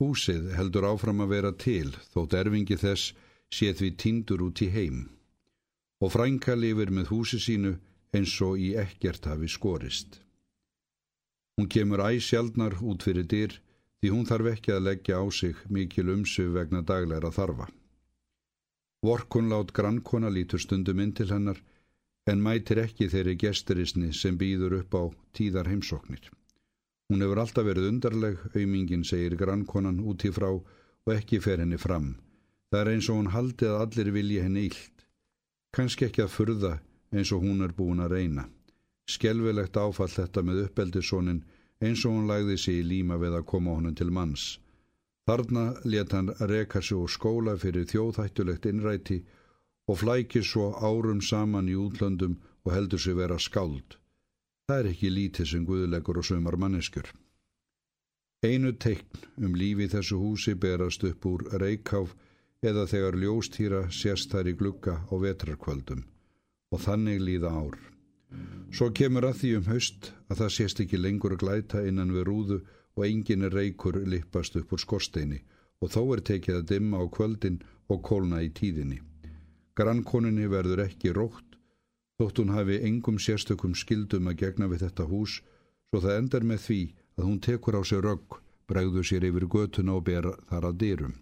Húsið 0.00 0.54
heldur 0.56 0.86
áfram 0.88 1.20
að 1.24 1.32
vera 1.34 1.52
til 1.52 1.90
þótt 2.14 2.36
erfingi 2.40 2.76
þess 2.80 3.12
sé 3.52 3.72
því 3.76 3.90
tindur 4.02 4.44
út 4.46 4.62
í 4.64 4.70
heim 4.72 5.00
og 6.00 6.14
frænka 6.14 6.54
lifir 6.56 6.92
með 6.96 7.10
húsi 7.12 7.40
sínu 7.46 7.74
eins 8.16 8.36
og 8.46 8.56
í 8.58 8.70
ekkert 8.80 9.28
hafi 9.28 9.50
skorist. 9.52 10.22
Hún 11.56 11.68
kemur 11.68 12.00
æsjaldnar 12.06 12.78
út 12.80 13.04
fyrir 13.04 13.28
dyr 13.28 13.58
því 14.00 14.14
hún 14.14 14.24
þarf 14.30 14.48
ekki 14.54 14.72
að 14.72 14.86
leggja 14.88 15.20
á 15.20 15.24
sig 15.28 15.60
mikil 15.68 16.08
umsug 16.14 16.54
vegna 16.56 16.80
dagleira 16.80 17.30
þarfa. 17.36 17.68
Vorkunlát 19.04 19.74
grannkona 19.76 20.32
lítur 20.32 20.64
stundum 20.64 21.00
inn 21.04 21.12
til 21.12 21.28
hennar 21.34 21.60
en 22.30 22.40
mætir 22.46 22.80
ekki 22.86 23.12
þeirri 23.12 23.36
gesturisni 23.44 24.14
sem 24.16 24.40
býður 24.40 24.80
upp 24.80 24.96
á 24.96 25.04
tíðar 25.36 25.68
heimsóknir. 25.68 26.24
Hún 27.10 27.24
hefur 27.24 27.40
alltaf 27.42 27.66
verið 27.66 27.88
undarleg, 27.90 28.42
auðmingin 28.54 29.00
segir 29.02 29.34
grannkonan 29.34 29.96
út 30.06 30.22
í 30.22 30.30
frá 30.30 30.46
og 30.54 31.10
ekki 31.10 31.40
fer 31.42 31.58
henni 31.58 31.78
fram. 31.82 32.12
Það 32.70 32.80
er 32.80 32.90
eins 32.92 33.08
og 33.10 33.16
hún 33.18 33.32
haldi 33.34 33.66
að 33.66 33.80
allir 33.84 34.10
vilji 34.14 34.42
henni 34.44 34.62
ílt. 34.68 35.02
Kanski 35.74 36.06
ekki 36.06 36.22
að 36.22 36.34
furða 36.36 36.72
eins 37.10 37.32
og 37.34 37.42
hún 37.42 37.66
er 37.66 37.74
búin 37.74 38.04
að 38.04 38.14
reyna. 38.14 38.44
Skelvilegt 39.10 39.80
áfall 39.82 40.12
þetta 40.12 40.44
með 40.46 40.62
uppeldisónin 40.68 41.42
eins 41.82 42.04
og 42.06 42.14
hún 42.14 42.30
lagði 42.30 42.56
sig 42.62 42.78
í 42.78 42.86
líma 42.92 43.18
við 43.18 43.40
að 43.40 43.48
koma 43.52 43.74
honum 43.74 43.96
til 43.98 44.12
manns. 44.14 44.46
Þarna 45.26 45.64
let 45.90 46.14
hann 46.14 46.30
reka 46.38 46.78
sig 46.82 46.98
úr 46.98 47.10
skóla 47.10 47.56
fyrir 47.58 47.90
þjóðhættulegt 47.90 48.70
innræti 48.70 49.18
og 49.90 49.98
flækir 50.04 50.46
svo 50.46 50.70
árum 50.78 51.20
saman 51.20 51.68
í 51.70 51.74
útlöndum 51.74 52.38
og 52.62 52.74
heldur 52.76 53.02
sig 53.02 53.18
vera 53.18 53.38
skáld. 53.38 53.99
Það 54.70 54.80
er 54.80 54.86
ekki 54.92 55.08
lítið 55.10 55.46
sem 55.50 55.62
guðlegur 55.66 56.18
og 56.20 56.26
sömar 56.28 56.54
manneskjur. 56.62 57.08
Einu 58.46 58.70
teikn 58.78 59.24
um 59.42 59.56
lífi 59.58 59.88
þessu 59.90 60.18
húsi 60.20 60.54
berast 60.54 61.02
upp 61.08 61.26
úr 61.26 61.42
reikháf 61.58 62.12
eða 62.62 62.84
þegar 62.92 63.18
ljóstýra 63.18 63.80
sést 63.90 64.30
þær 64.30 64.52
í 64.52 64.54
glugga 64.60 64.94
á 65.10 65.14
vetrarkvöldum 65.24 66.04
og 66.70 66.84
þannig 66.86 67.18
líða 67.18 67.50
ár. 67.50 67.80
Svo 68.70 68.92
kemur 68.94 69.26
að 69.32 69.40
því 69.40 69.52
um 69.58 69.68
haust 69.72 70.12
að 70.30 70.44
það 70.44 70.54
sést 70.60 70.86
ekki 70.86 71.02
lengur 71.02 71.34
glæta 71.42 71.82
innan 71.82 72.14
við 72.14 72.28
rúðu 72.30 72.62
og 72.94 73.04
engin 73.10 73.50
reikur 73.50 73.98
lippast 74.06 74.54
upp 74.62 74.78
úr 74.78 74.84
skorsteini 74.86 75.42
og 75.82 75.90
þó 75.90 76.02
er 76.14 76.26
tekið 76.30 76.60
að 76.60 76.68
dimma 76.76 77.02
á 77.02 77.10
kvöldin 77.10 77.58
og 77.90 78.04
kólna 78.06 78.38
í 78.46 78.54
tíðinni. 78.54 79.02
Grannkoninni 79.74 80.46
verður 80.46 80.86
ekki 80.86 81.10
rótt 81.18 81.49
þótt 82.20 82.42
hún 82.42 82.52
hafi 82.52 82.76
engum 82.84 83.16
sérstökum 83.16 83.72
skildum 83.72 84.28
að 84.28 84.42
gegna 84.42 84.66
við 84.68 84.84
þetta 84.84 85.08
hús 85.08 85.38
svo 85.88 86.02
það 86.04 86.18
endar 86.20 86.44
með 86.44 86.60
því 86.66 86.80
að 87.16 87.24
hún 87.26 87.38
tekur 87.46 87.78
á 87.80 87.82
sig 87.82 88.02
rögg, 88.04 88.36
bregður 88.68 89.06
sér 89.08 89.24
yfir 89.30 89.46
götuna 89.48 89.96
og 89.96 90.04
ber 90.04 90.28
þar 90.50 90.66
að 90.68 90.76
dyrum. 90.82 91.14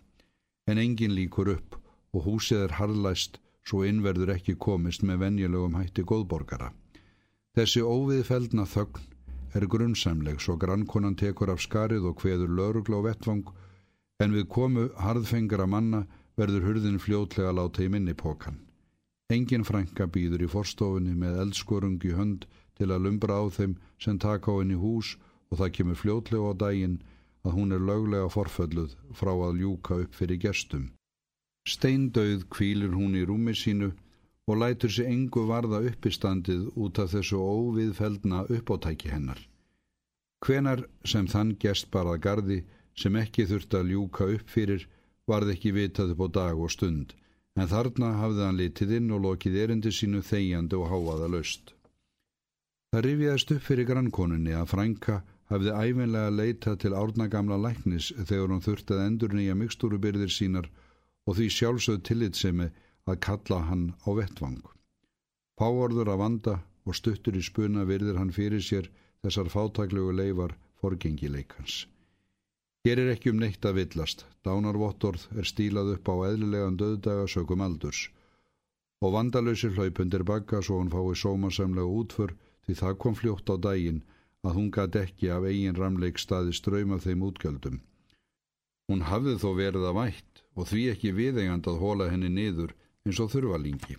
En 0.67 0.83
engin 0.83 1.15
líkur 1.15 1.53
upp 1.55 1.79
og 2.13 2.27
húsið 2.27 2.67
er 2.67 2.77
harðlæst 2.81 3.39
svo 3.63 3.85
innverður 3.87 4.35
ekki 4.35 4.59
komist 4.59 5.07
með 5.07 5.23
venjulegum 5.23 5.79
hætti 5.79 6.03
góðborgara. 6.03 6.73
Þessi 7.55 7.87
óviðfeldna 7.87 8.67
þögn 8.69 9.07
er 9.57 9.71
grunnsamleg 9.71 10.43
svo 10.43 10.59
grannkonan 10.61 11.17
tekur 11.17 11.55
af 11.55 11.63
skarið 11.65 12.11
og 12.11 12.21
hveður 12.21 12.53
laurugla 12.59 13.01
og 13.01 13.09
vettvang 13.09 13.49
en 14.19 14.35
við 14.35 14.49
komu 14.51 14.89
harðfengra 14.99 15.71
manna 15.71 16.05
verður 16.39 16.69
hurðin 16.69 17.01
fljótlega 17.03 17.55
láta 17.55 17.87
í 17.87 17.93
minnipokan. 17.93 18.59
Engin 19.35 19.65
frænka 19.69 20.05
býður 20.13 20.43
í 20.45 20.47
forstofunni 20.49 21.15
með 21.23 21.35
eldskorung 21.43 22.05
í 22.09 22.13
hönd 22.17 22.45
til 22.79 22.87
að 22.95 23.03
lumbra 23.07 23.35
á 23.45 23.45
þeim 23.57 23.75
sem 24.05 24.21
taka 24.25 24.55
á 24.57 24.65
henni 24.65 24.79
hús 24.85 25.11
og 25.51 25.61
það 25.61 25.73
kemur 25.79 25.99
fljótlega 26.03 26.49
á 26.49 26.61
daginn 26.63 26.95
að 27.45 27.57
hún 27.57 27.75
er 27.77 27.85
löglega 27.91 28.31
forfölluð 28.33 28.95
frá 29.21 29.33
að 29.35 29.61
ljúka 29.61 29.99
upp 30.05 30.17
fyrir 30.21 30.41
gestum. 30.47 30.87
Steindauð 31.69 32.49
kvílir 32.57 32.97
hún 32.97 33.21
í 33.21 33.27
rúmi 33.29 33.53
sínu 33.65 33.91
og 34.49 34.61
lætur 34.63 34.97
sér 34.97 35.13
engu 35.13 35.45
varða 35.53 35.83
uppistandið 35.93 36.65
út 36.87 37.03
af 37.05 37.13
þessu 37.13 37.45
óviðfeldna 37.53 38.47
uppátæki 38.57 39.13
hennar. 39.13 39.45
Hvenar 40.41 40.87
sem 41.05 41.29
þann 41.29 41.53
gest 41.61 41.93
barað 41.93 42.25
gardi 42.25 42.63
sem 42.97 43.21
ekki 43.27 43.45
þurft 43.53 43.77
að 43.77 43.93
ljúka 43.93 44.33
upp 44.39 44.49
fyrir 44.57 44.89
varð 45.29 45.53
ekki 45.59 45.77
vitað 45.77 46.17
upp 46.17 46.25
á 46.25 46.29
dag 46.41 46.65
og 46.65 46.73
stund 46.73 47.13
en 47.59 47.67
þarna 47.67 48.13
hafði 48.21 48.45
hann 48.47 48.61
litið 48.61 48.95
inn 49.01 49.11
og 49.15 49.25
lokið 49.25 49.57
erindi 49.65 49.91
sínu 49.95 50.23
þegjandi 50.23 50.79
og 50.79 50.93
háaða 50.93 51.31
löst. 51.35 51.73
Það 52.95 53.05
rifjaðist 53.07 53.53
upp 53.57 53.65
fyrir 53.67 53.89
grannkonunni 53.89 54.55
að 54.57 54.71
Frænka 54.71 55.17
hafði 55.51 55.75
æfinlega 55.75 56.31
leitað 56.35 56.79
til 56.85 56.95
árnagamla 57.01 57.59
læknis 57.65 58.13
þegar 58.21 58.55
hann 58.55 58.65
þurfti 58.65 58.95
að 58.95 59.05
endur 59.07 59.35
nýja 59.37 59.57
mikstúrubyrðir 59.59 60.33
sínar 60.33 60.71
og 61.27 61.37
því 61.37 61.51
sjálfsögð 61.57 62.07
tillitsemi 62.09 62.71
að 63.09 63.21
kalla 63.27 63.61
hann 63.69 63.85
á 64.07 64.11
vettvang. 64.21 64.63
Páorður 65.59 66.15
að 66.15 66.23
vanda 66.23 66.57
og 66.87 66.97
stuttur 66.97 67.37
í 67.37 67.45
spuna 67.45 67.85
virðir 67.89 68.21
hann 68.21 68.33
fyrir 68.33 68.63
sér 68.65 68.89
þessar 69.25 69.51
fátaklegu 69.53 70.15
leifar 70.15 70.55
forgengileikans. 70.81 71.87
Er 72.87 73.01
ekki 73.11 73.33
um 73.33 73.41
neitt 73.43 73.65
að 73.67 73.81
villast. 73.81 74.23
Dánarvottorð 74.47 75.25
er 75.37 75.47
stílað 75.49 75.97
upp 75.97 76.09
á 76.09 76.15
eðlilegan 76.31 76.79
döðdaga 76.79 77.27
sögum 77.27 77.65
aldurs 77.67 78.07
og 79.03 79.13
vandalösir 79.15 79.75
hlaupundir 79.77 80.25
bakka 80.27 80.61
svo 80.63 80.79
hann 80.81 80.91
fái 80.91 81.15
sómasamlega 81.21 81.87
útför 82.01 82.33
því 82.67 82.75
það 82.81 82.97
kom 83.03 83.19
fljótt 83.19 83.53
á 83.53 83.57
daginn 83.67 84.01
að 84.47 84.57
hún 84.59 84.71
gæti 84.75 85.03
ekki 85.05 85.31
af 85.35 85.47
eigin 85.51 85.79
ramleik 85.79 86.19
staði 86.19 86.55
ströyma 86.57 86.99
þeim 87.05 87.23
útgjöldum. 87.29 87.79
Hún 88.89 89.05
hafði 89.11 89.37
þó 89.43 89.51
verið 89.59 89.87
að 89.91 89.99
vætt 90.01 90.43
og 90.57 90.69
því 90.71 90.83
ekki 90.95 91.15
viðegand 91.15 91.71
að 91.71 91.81
hóla 91.83 92.11
henni 92.11 92.31
niður 92.33 92.75
eins 93.07 93.21
og 93.23 93.31
þurfalingi. 93.35 93.99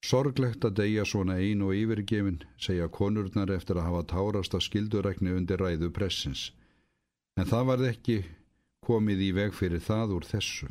Sorglegt 0.00 0.64
að 0.64 0.78
deyja 0.80 1.04
svona 1.04 1.36
ein 1.36 1.60
og 1.60 1.74
yfirgefin, 1.76 2.40
segja 2.56 2.88
konurnar 2.88 3.52
eftir 3.52 3.76
að 3.76 3.90
hafa 3.90 4.06
tárast 4.14 4.56
að 4.56 4.64
skildurækni 4.68 5.36
undir 5.36 5.60
ræðu 5.60 5.90
pressins 5.92 6.48
en 7.38 7.48
það 7.50 7.66
varð 7.70 7.88
ekki 7.90 8.18
komið 8.86 9.24
í 9.26 9.30
veg 9.36 9.54
fyrir 9.54 9.82
það 9.84 10.14
úr 10.16 10.26
þessu. 10.26 10.68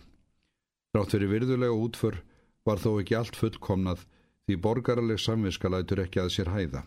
Rátt 0.95 1.13
fyrir 1.13 1.31
virðulega 1.31 1.75
útför 1.85 2.21
var 2.65 2.81
þó 2.81 2.91
ekki 3.01 3.17
allt 3.19 3.37
fullkomnað 3.39 4.05
því 4.49 4.57
borgaraleg 4.65 5.21
samviska 5.21 5.69
lætur 5.69 6.01
ekki 6.03 6.23
að 6.23 6.33
sér 6.35 6.49
hæða. 6.55 6.83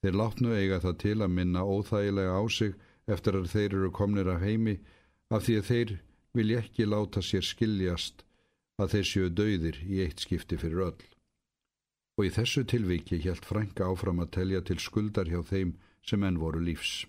Þeir 0.00 0.16
látnu 0.16 0.54
eiga 0.56 0.78
það 0.84 0.96
til 1.02 1.16
að 1.20 1.34
minna 1.36 1.64
óþægilega 1.66 2.38
á 2.38 2.42
sig 2.48 2.76
eftir 3.10 3.36
að 3.36 3.50
þeir 3.52 3.74
eru 3.74 3.90
komnir 3.92 4.30
af 4.30 4.44
heimi 4.44 4.78
af 5.34 5.44
því 5.44 5.56
að 5.58 5.68
þeir 5.70 5.94
vilja 6.38 6.60
ekki 6.62 6.86
láta 6.86 7.22
sér 7.24 7.44
skiljast 7.44 8.24
að 8.80 8.94
þeir 8.94 9.08
séu 9.10 9.30
döðir 9.40 9.80
í 9.84 10.00
eitt 10.04 10.22
skipti 10.24 10.58
fyrir 10.60 10.84
öll. 10.86 11.02
Og 12.18 12.28
í 12.28 12.32
þessu 12.34 12.64
tilviki 12.68 13.20
helt 13.24 13.46
Franka 13.48 13.88
áfram 13.90 14.22
að 14.22 14.32
telja 14.38 14.62
til 14.64 14.78
skuldar 14.80 15.28
hjá 15.28 15.42
þeim 15.50 15.74
sem 16.06 16.22
enn 16.24 16.40
voru 16.40 16.62
lífs. 16.64 17.04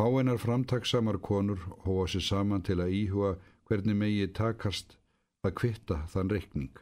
Fáinar 0.00 0.38
framtaksamar 0.40 1.18
konur 1.20 1.58
hóa 1.84 2.06
sér 2.08 2.22
saman 2.24 2.62
til 2.64 2.78
að 2.80 2.94
íhuga 2.96 3.30
hvernig 3.68 3.96
megi 4.00 4.28
takast 4.32 4.94
að 5.44 5.56
kvitta 5.60 5.98
þann 6.12 6.30
reikning 6.32 6.78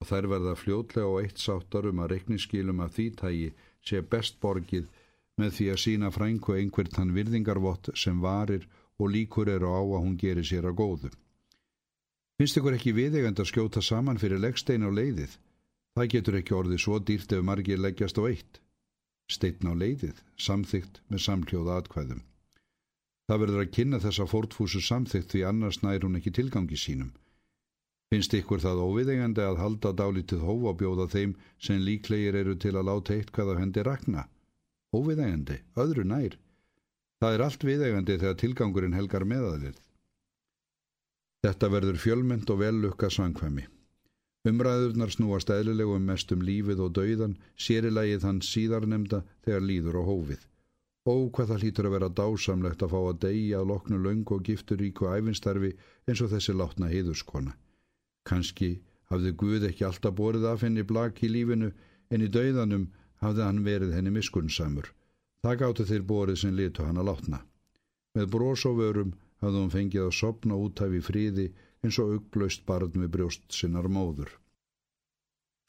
og 0.00 0.08
þær 0.08 0.26
verða 0.32 0.54
fljótlega 0.58 1.12
og 1.12 1.20
eitt 1.20 1.38
sáttar 1.38 1.86
um 1.90 2.00
að 2.02 2.10
reikningsskilum 2.14 2.80
af 2.82 2.96
því 2.96 3.04
tægi 3.20 3.52
sé 3.86 4.00
best 4.14 4.40
borgið 4.42 4.88
með 5.38 5.54
því 5.56 5.66
að 5.74 5.78
sína 5.82 6.10
frængu 6.16 6.56
einhvert 6.56 6.96
þann 6.96 7.12
virðingarvott 7.18 7.92
sem 8.02 8.18
varir 8.24 8.66
og 8.98 9.12
líkur 9.14 9.52
eru 9.54 9.70
á 9.70 9.78
að 9.82 10.02
hún 10.08 10.16
gerir 10.22 10.48
sér 10.50 10.66
að 10.72 10.78
góðu. 10.80 11.10
Finnst 12.40 12.58
ykkur 12.58 12.78
ekki 12.80 12.96
viðegand 12.98 13.38
að 13.38 13.50
skjóta 13.52 13.84
saman 13.90 14.18
fyrir 14.18 14.42
leggstein 14.42 14.82
á 14.82 14.90
leiðið? 14.90 15.38
Það 15.94 16.10
getur 16.16 16.40
ekki 16.40 16.58
orðið 16.58 16.82
svo 16.82 16.98
dýrt 16.98 17.36
ef 17.38 17.46
margir 17.46 17.78
leggjast 17.78 18.18
á 18.18 18.26
eitt. 18.26 18.58
Steitn 19.30 19.70
á 19.70 19.74
leiðið, 19.78 20.18
samþygt 20.34 20.98
með 21.06 21.24
samkljóða 21.28 21.78
atkvæðum. 21.84 22.26
Það 23.30 23.42
verður 23.44 23.62
að 23.62 23.74
kynna 23.76 23.98
þessa 24.02 24.24
fórtfúsu 24.26 24.80
samþygt 24.82 25.28
því 25.30 25.40
annars 25.46 25.76
nær 25.84 26.02
hún 26.02 26.18
ekki 26.18 26.32
tilgangi 26.34 26.78
sínum. 26.82 27.12
Finnst 28.10 28.32
ykkur 28.34 28.58
það 28.58 28.80
óviðegandi 28.82 29.44
að 29.46 29.60
halda 29.62 29.92
dálítið 30.00 30.40
hófa 30.42 30.72
bjóða 30.80 31.06
þeim 31.12 31.36
sem 31.62 31.78
líklegir 31.78 32.40
eru 32.40 32.56
til 32.58 32.72
að 32.74 32.88
láta 32.88 33.14
eitthvað 33.14 33.52
af 33.52 33.60
hendi 33.62 33.84
rakna? 33.86 34.24
Óviðegandi, 34.90 35.60
öðru 35.78 36.08
nær. 36.10 36.34
Það 37.22 37.36
er 37.36 37.46
allt 37.46 37.68
viðegandi 37.70 38.18
þegar 38.18 38.40
tilgangurinn 38.42 38.98
helgar 38.98 39.28
meðaðlið. 39.30 39.78
Þetta 41.46 41.72
verður 41.76 42.02
fjölmynd 42.02 42.50
og 42.50 42.62
vellukka 42.66 43.14
sangkvæmi. 43.14 43.70
Umræðurnar 44.50 45.14
snúast 45.14 45.54
eðlilegum 45.54 46.02
mest 46.02 46.34
um 46.34 46.42
lífið 46.42 46.82
og 46.82 46.96
dauðan, 46.98 47.38
sérilagið 47.54 48.26
hann 48.26 48.42
síðarnemda 48.42 49.22
þegar 49.46 49.68
líður 49.70 50.00
á 50.00 50.10
hófið. 50.10 50.49
Ó 51.08 51.14
hvað 51.32 51.50
það 51.50 51.62
hlýtur 51.64 51.86
að 51.88 51.94
vera 51.96 52.08
dásamlegt 52.20 52.82
að 52.84 52.92
fá 52.92 53.00
að 53.00 53.20
deyja 53.24 53.60
að 53.60 53.70
loknu 53.70 53.98
laung 54.04 54.32
og 54.36 54.42
gifturíku 54.44 55.08
æfinstarfi 55.08 55.70
eins 56.06 56.20
og 56.20 56.32
þessi 56.34 56.54
látna 56.56 56.90
heiðurskona. 56.92 57.54
Kanski 58.28 58.70
hafði 59.08 59.32
Guð 59.42 59.66
ekki 59.70 59.86
alltaf 59.88 60.14
borið 60.18 60.44
af 60.50 60.66
henni 60.66 60.84
blak 60.84 61.22
í 61.24 61.32
lífinu 61.32 61.72
en 62.10 62.26
í 62.26 62.28
dauðanum 62.28 62.90
hafði 63.24 63.46
hann 63.46 63.64
verið 63.64 63.96
henni 63.96 64.12
miskunnsamur. 64.12 64.92
Það 65.40 65.58
gáttu 65.62 65.88
þeir 65.88 66.06
borið 66.12 66.40
sem 66.42 66.54
litu 66.56 66.84
hann 66.84 67.00
að 67.00 67.08
látna. 67.10 67.40
Með 68.14 68.30
brós 68.34 68.66
og 68.68 68.76
vörum 68.82 69.16
hafði 69.40 69.62
hún 69.62 69.74
fengið 69.74 70.06
að 70.06 70.16
sopna 70.20 70.58
útæfi 70.60 71.00
fríði 71.00 71.46
eins 71.80 71.98
og 72.02 72.16
ugglaust 72.18 72.66
barn 72.68 72.92
við 72.92 73.12
brjóst 73.16 73.46
sinnar 73.56 73.88
móður. 73.88 74.34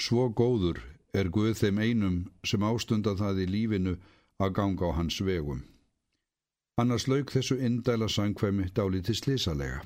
Svo 0.01 0.28
góður 0.36 0.81
er 1.16 1.30
Guð 1.31 1.56
þeim 1.60 1.80
einum 1.80 2.18
sem 2.48 2.63
ástunda 2.68 3.16
það 3.19 3.45
í 3.45 3.51
lífinu 3.56 3.95
að 4.41 4.53
ganga 4.57 4.89
á 4.89 4.97
hans 4.97 5.21
vegum. 5.21 5.61
Annars 6.81 7.07
lauk 7.11 7.31
þessu 7.35 7.57
indæla 7.67 8.07
sangkvæmi 8.09 8.69
dálítið 8.77 9.17
slísalega. 9.21 9.81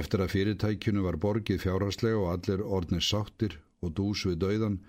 Eftir 0.00 0.22
að 0.22 0.32
fyrirtækjunu 0.34 1.02
var 1.06 1.18
borgið 1.24 1.62
fjárhastlega 1.64 2.18
og 2.22 2.32
allir 2.34 2.64
orðnir 2.78 3.04
sáttir 3.06 3.56
og 3.82 3.94
dús 3.98 4.24
við 4.28 4.36
dauðan, 4.44 4.80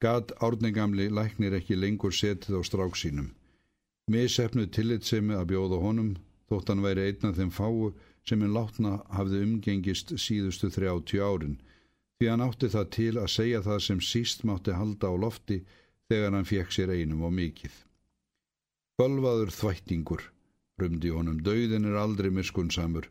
gat 0.00 0.32
árningamli 0.44 1.08
læknir 1.18 1.56
ekki 1.58 1.76
lengur 1.76 2.14
setið 2.14 2.60
á 2.60 2.62
strák 2.68 2.96
sínum. 2.96 3.32
Misefnu 4.12 4.66
tillitsemi 4.70 5.34
að 5.34 5.48
bjóða 5.52 5.80
honum, 5.82 6.12
þótt 6.48 6.70
hann 6.70 6.84
væri 6.84 7.08
einn 7.08 7.28
af 7.30 7.38
þeim 7.40 7.52
fáu 7.58 7.90
sem 8.28 8.42
en 8.42 8.54
látna 8.54 9.00
hafði 9.16 9.42
umgengist 9.46 10.12
síðustu 10.26 10.70
30 10.74 11.24
árin, 11.30 11.56
því 12.18 12.30
hann 12.30 12.44
átti 12.46 12.70
það 12.74 12.92
til 12.98 13.14
að 13.22 13.32
segja 13.36 13.64
það 13.66 13.80
sem 13.88 14.04
síst 14.10 14.46
mátti 14.48 14.76
halda 14.76 15.10
á 15.10 15.14
lofti 15.24 15.58
þegar 16.08 16.38
hann 16.38 16.48
fekk 16.48 16.72
sér 16.72 16.94
einum 16.94 17.26
og 17.26 17.34
mikið. 17.40 17.85
Bölvaður 18.96 19.50
þvættingur, 19.52 20.22
rumdi 20.80 21.10
honum, 21.12 21.42
dauðin 21.44 21.84
er 21.90 21.98
aldrei 22.00 22.30
miskunnsamur, 22.32 23.10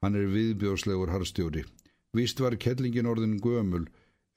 hann 0.00 0.14
er 0.16 0.30
viðbjóslegur 0.32 1.10
harstjóri. 1.12 1.64
Vist 2.16 2.40
var 2.40 2.56
kettlingin 2.56 3.08
orðin 3.10 3.34
gömul, 3.44 3.84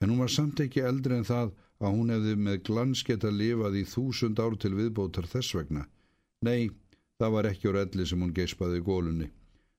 en 0.01 0.12
hún 0.12 0.19
var 0.19 0.34
samt 0.34 0.60
ekki 0.60 0.84
eldri 0.84 1.16
en 1.16 1.28
það 1.30 1.54
að 1.80 1.96
hún 1.96 2.12
hefði 2.12 2.34
með 2.48 2.57
glansketta 2.68 3.31
lifað 3.31 3.78
í 3.80 3.84
þúsund 3.88 4.42
ár 4.44 4.57
til 4.60 4.74
viðbótar 4.75 5.28
þess 5.31 5.56
vegna. 5.56 5.86
Nei, 6.44 6.72
það 7.19 7.36
var 7.36 7.48
ekki 7.48 7.69
úr 7.72 7.80
elli 7.84 8.07
sem 8.10 8.25
hún 8.25 8.36
geispaði 8.36 8.81
í 8.81 8.86
gólunni. 8.90 9.30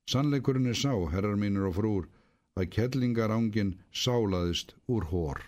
Sannleikurinn 0.08 0.70
er 0.72 0.78
sá, 0.80 0.94
herrar 1.12 1.36
mínur 1.36 1.68
og 1.68 1.76
frúr, 1.76 2.08
að 2.56 2.70
kellingarángin 2.76 3.74
sálaðist 3.92 4.72
úr 4.88 5.10
hór. 5.12 5.44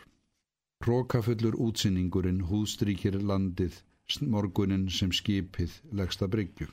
Rókafullur 0.84 1.56
útsinningurinn 1.64 2.44
húðstrykir 2.50 3.16
landið, 3.24 3.80
morgunin 4.20 4.88
sem 4.90 5.12
skipið 5.14 5.78
leggsta 5.98 6.28
bryggju. 6.28 6.68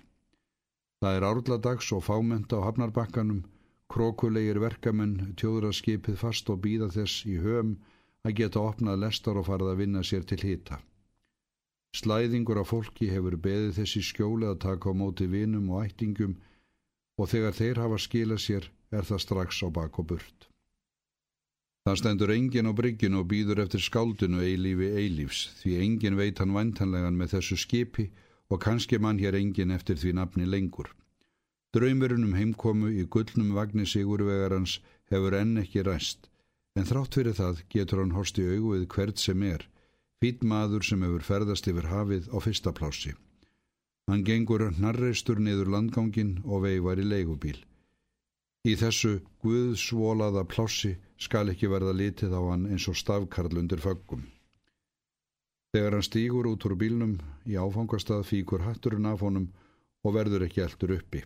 Það 0.99 1.15
er 1.17 1.25
árladags 1.29 1.91
og 1.95 2.03
fámenta 2.03 2.59
á 2.59 2.67
hafnarbakkanum, 2.67 3.45
krókulegir 3.89 4.59
verkamenn 4.59 5.33
tjóðra 5.39 5.71
skipið 5.73 6.19
fast 6.23 6.49
og 6.51 6.59
býða 6.65 6.89
þess 6.97 7.23
í 7.25 7.37
höfum 7.39 7.77
að 8.27 8.35
geta 8.41 8.65
opnað 8.65 8.99
lestar 9.05 9.39
og 9.39 9.47
farið 9.47 9.71
að 9.71 9.79
vinna 9.83 10.03
sér 10.03 10.27
til 10.27 10.41
hita. 10.43 10.81
Slæðingur 11.95 12.59
af 12.61 12.69
fólki 12.73 13.07
hefur 13.09 13.39
beðið 13.47 13.77
þessi 13.79 14.03
skjóli 14.09 14.49
að 14.49 14.59
taka 14.65 14.91
á 14.91 14.99
móti 14.99 15.29
vinum 15.31 15.71
og 15.71 15.87
ættingum 15.87 16.35
og 17.17 17.31
þegar 17.31 17.55
þeir 17.61 17.81
hafa 17.85 18.03
skilað 18.03 18.43
sér 18.43 18.69
er 18.91 19.07
það 19.07 19.23
strax 19.25 19.63
á 19.63 19.67
bak 19.79 20.03
og 20.03 20.11
burt. 20.11 20.48
Það 21.89 21.97
stendur 21.97 22.31
engin 22.35 22.67
á 22.69 22.73
bryggjunu 22.77 23.23
og 23.23 23.29
býður 23.31 23.63
eftir 23.63 23.81
skáldinu 23.81 24.43
eilífi 24.45 24.91
eilífs 24.93 25.39
því 25.57 25.71
engin 25.81 26.17
veit 26.19 26.37
hann 26.37 26.51
vantanlegan 26.53 27.15
með 27.17 27.31
þessu 27.31 27.55
skipi 27.57 28.05
og 28.53 28.61
kannski 28.61 28.99
mann 29.01 29.17
hér 29.17 29.33
engin 29.39 29.73
eftir 29.73 29.97
því 29.97 30.13
nafni 30.19 30.45
lengur. 30.45 30.91
Draumurinn 31.73 32.27
um 32.27 32.35
heimkomu 32.37 32.91
í 32.93 33.07
gullnum 33.15 33.55
vagnir 33.57 33.89
sigurvegarans 33.89 34.75
hefur 35.09 35.39
enn 35.39 35.57
ekki 35.63 35.81
ræst 35.87 36.29
en 36.77 36.85
þrátt 36.85 37.17
fyrir 37.17 37.37
það 37.41 37.65
getur 37.73 38.03
hann 38.03 38.13
horst 38.19 38.37
í 38.37 38.45
auguð 38.45 38.85
hvert 38.93 39.25
sem 39.25 39.41
er 39.49 39.65
Fýtt 40.21 40.45
maður 40.45 40.85
sem 40.85 41.01
hefur 41.07 41.25
ferðast 41.25 41.71
yfir 41.73 41.89
hafið 41.89 42.29
á 42.29 42.37
fyrsta 42.45 42.75
plássi. 42.77 43.15
Hann 44.13 44.27
gengur 44.29 44.67
narreistur 44.77 45.41
niður 45.41 45.73
landgangin 45.73 46.37
og 46.45 46.67
veifar 46.69 47.01
í 47.01 47.09
leigubíl. 47.09 47.57
Í 48.67 48.73
þessu 48.75 49.13
guðsvolaða 49.39 50.43
plássi 50.51 50.97
skal 51.15 51.47
ekki 51.51 51.69
verða 51.71 51.93
litið 51.95 52.33
á 52.35 52.41
hann 52.43 52.65
eins 52.67 52.87
og 52.91 52.97
stafkarl 52.99 53.61
undir 53.61 53.79
föggum. 53.79 54.25
Þegar 55.71 55.95
hann 55.95 56.07
stýgur 56.07 56.49
út 56.49 56.65
úr 56.67 56.75
bílnum 56.81 57.13
í 57.47 57.55
áfangastað 57.55 58.25
fíkur 58.27 58.65
hatturinn 58.65 59.07
af 59.07 59.21
honum 59.23 59.45
og 60.03 60.15
verður 60.15 60.43
ekki 60.47 60.63
eldur 60.65 60.95
uppi. 60.97 61.21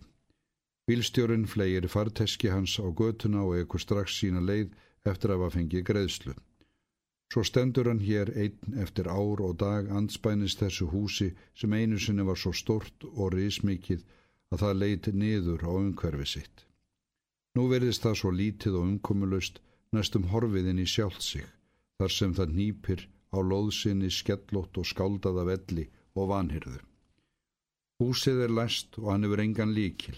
Bílstjórin 0.85 1.47
flegir 1.47 1.88
farteski 1.89 2.51
hans 2.53 2.75
á 2.77 2.85
götuna 2.91 3.41
og 3.47 3.56
ekkur 3.62 3.81
strax 3.81 4.19
sína 4.19 4.44
leið 4.44 4.75
eftir 5.09 5.33
að 5.33 5.41
hafa 5.45 5.56
fengið 5.56 5.86
greiðslu. 5.89 6.33
Svo 7.33 7.41
stendur 7.50 7.89
hann 7.89 8.03
hér 8.03 8.29
einn 8.38 8.77
eftir 8.83 9.09
ár 9.09 9.41
og 9.47 9.56
dag 9.63 9.89
anspænist 9.89 10.62
þessu 10.62 10.89
húsi 10.91 11.31
sem 11.57 11.74
einu 11.74 11.97
sinni 11.97 12.27
var 12.27 12.38
svo 12.38 12.53
stort 12.53 13.07
og 13.09 13.33
rismikið 13.33 14.06
að 14.51 14.62
það 14.65 14.79
leiti 14.83 15.15
niður 15.24 15.65
á 15.65 15.71
umhverfi 15.71 16.29
sitt. 16.36 16.68
Nú 17.57 17.67
verðist 17.69 18.05
það 18.05 18.19
svo 18.19 18.31
lítið 18.33 18.77
og 18.79 18.88
umkomulust 18.89 19.59
næstum 19.94 20.29
horfiðin 20.31 20.81
í 20.81 20.88
sjálft 20.89 21.25
sig 21.25 21.45
þar 22.01 22.15
sem 22.17 22.33
það 22.38 22.55
nýpir 22.59 23.05
á 23.33 23.38
loðsynni 23.51 24.09
skellótt 24.13 24.77
og 24.81 24.89
skáldaða 24.89 25.47
velli 25.50 25.88
og 26.17 26.29
vanhyrðu. 26.33 26.79
Húsið 28.01 28.45
er 28.47 28.55
læst 28.59 28.97
og 29.01 29.11
hann 29.13 29.27
hefur 29.27 29.44
engan 29.44 29.73
líkil. 29.77 30.17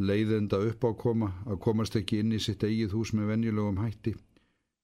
Leiðenda 0.00 0.60
upp 0.70 0.84
á 0.84 0.90
koma 0.96 1.30
að 1.46 1.62
komast 1.64 1.96
ekki 1.96 2.20
inn 2.20 2.36
í 2.36 2.40
sitt 2.40 2.64
eigið 2.64 2.96
hús 2.96 3.12
með 3.16 3.32
venjulegum 3.34 3.80
hætti 3.80 4.14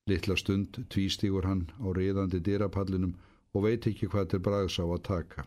Littla 0.07 0.37
stund 0.39 0.77
tvístígur 0.87 1.47
hann 1.51 1.65
á 1.83 1.91
reyðandi 1.91 2.39
dyrapallinum 2.47 3.15
og 3.59 3.65
veit 3.65 3.87
ekki 3.91 4.07
hvað 4.11 4.29
til 4.31 4.39
braðs 4.49 4.77
á 4.79 4.87
að 4.87 5.01
taka. 5.09 5.45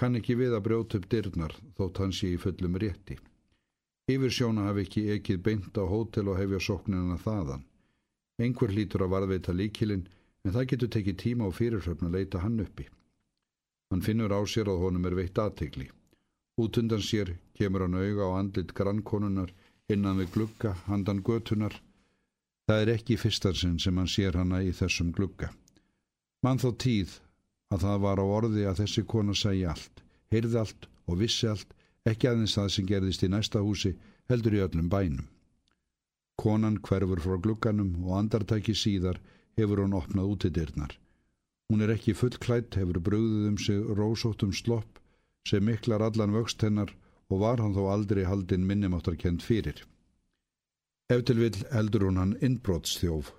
Kann 0.00 0.18
ekki 0.18 0.34
við 0.40 0.56
að 0.56 0.64
brjóta 0.64 0.98
upp 0.98 1.06
dyrnar 1.12 1.54
þótt 1.78 2.00
hann 2.02 2.14
sé 2.18 2.32
í 2.34 2.40
fullum 2.44 2.78
rétti. 2.82 3.18
Yfir 4.10 4.32
sjóna 4.36 4.68
hafi 4.68 4.86
ekki 4.86 5.02
ekið 5.16 5.42
beint 5.48 5.80
á 5.80 5.84
hótel 5.86 6.30
og 6.32 6.38
hefja 6.40 6.60
sóknina 6.66 7.18
þaðan. 7.24 7.66
Einhver 8.40 8.72
lítur 8.74 9.04
að 9.04 9.12
varðveita 9.14 9.54
líkilinn 9.54 10.06
en 10.44 10.54
það 10.54 10.68
getur 10.72 10.92
tekið 10.96 11.20
tíma 11.24 11.46
og 11.50 11.56
fyrirfröfn 11.58 12.08
að 12.08 12.16
leita 12.18 12.40
hann 12.44 12.62
uppi. 12.64 12.88
Hann 13.90 14.06
finnur 14.06 14.32
á 14.32 14.40
sér 14.48 14.70
að 14.72 14.82
honum 14.86 15.06
er 15.06 15.18
veitt 15.18 15.38
aðtegli. 15.38 15.90
Út 16.60 16.78
undan 16.80 17.04
sér 17.04 17.36
kemur 17.58 17.86
hann 17.86 18.00
auga 18.00 18.26
á 18.26 18.38
andlit 18.40 18.74
grannkonunar 18.74 19.52
innan 19.92 20.18
við 20.22 20.34
glugga 20.38 20.74
handan 20.88 21.22
götunar 21.26 21.76
Það 22.70 22.80
er 22.84 22.90
ekki 22.92 23.16
fyrstarsinn 23.18 23.80
sem 23.82 23.96
hann 23.98 24.06
sér 24.06 24.36
hana 24.38 24.60
í 24.62 24.68
þessum 24.70 25.08
glugga. 25.10 25.48
Mann 26.46 26.60
þó 26.62 26.68
tíð 26.78 27.16
að 27.74 27.82
það 27.82 27.96
var 28.04 28.20
á 28.22 28.26
orði 28.38 28.66
að 28.70 28.82
þessi 28.84 29.02
kona 29.10 29.34
segi 29.34 29.64
allt, 29.66 30.02
heyrði 30.30 30.60
allt 30.60 30.86
og 31.10 31.18
vissi 31.18 31.48
allt, 31.50 31.72
ekki 32.08 32.30
aðeins 32.30 32.56
það 32.56 32.72
sem 32.74 32.88
gerðist 32.88 33.24
í 33.26 33.28
næsta 33.32 33.60
húsi, 33.64 33.94
heldur 34.30 34.56
í 34.56 34.62
öllum 34.64 34.88
bænum. 34.92 35.28
Konan 36.40 36.78
hverfur 36.80 37.20
frá 37.20 37.36
glugganum 37.44 37.92
og 38.06 38.16
andartæki 38.18 38.72
síðar 38.72 39.20
hefur 39.58 39.82
hún 39.84 39.96
opnað 39.98 40.30
út 40.32 40.46
í 40.48 40.50
dyrnar. 40.56 40.94
Hún 41.68 41.84
er 41.84 41.92
ekki 41.94 42.16
fullklætt, 42.16 42.78
hefur 42.80 42.98
bröðuð 43.04 43.48
um 43.50 43.58
sig 43.58 43.84
rósóttum 43.98 44.54
slopp 44.56 44.98
sem 45.46 45.64
miklar 45.64 46.02
allan 46.02 46.32
vöxt 46.34 46.64
hennar 46.64 46.94
og 47.30 47.42
var 47.44 47.60
hann 47.62 47.76
þó 47.76 47.84
aldrei 47.92 48.24
haldinn 48.26 48.66
minnumáttarkend 48.66 49.44
fyrir. 49.44 49.84
Ef 51.10 51.22
til 51.26 51.38
vil 51.42 51.54
heldur 51.74 52.08
hún 52.08 52.18
hann 52.22 52.36
innbrótstjóf 52.40 53.32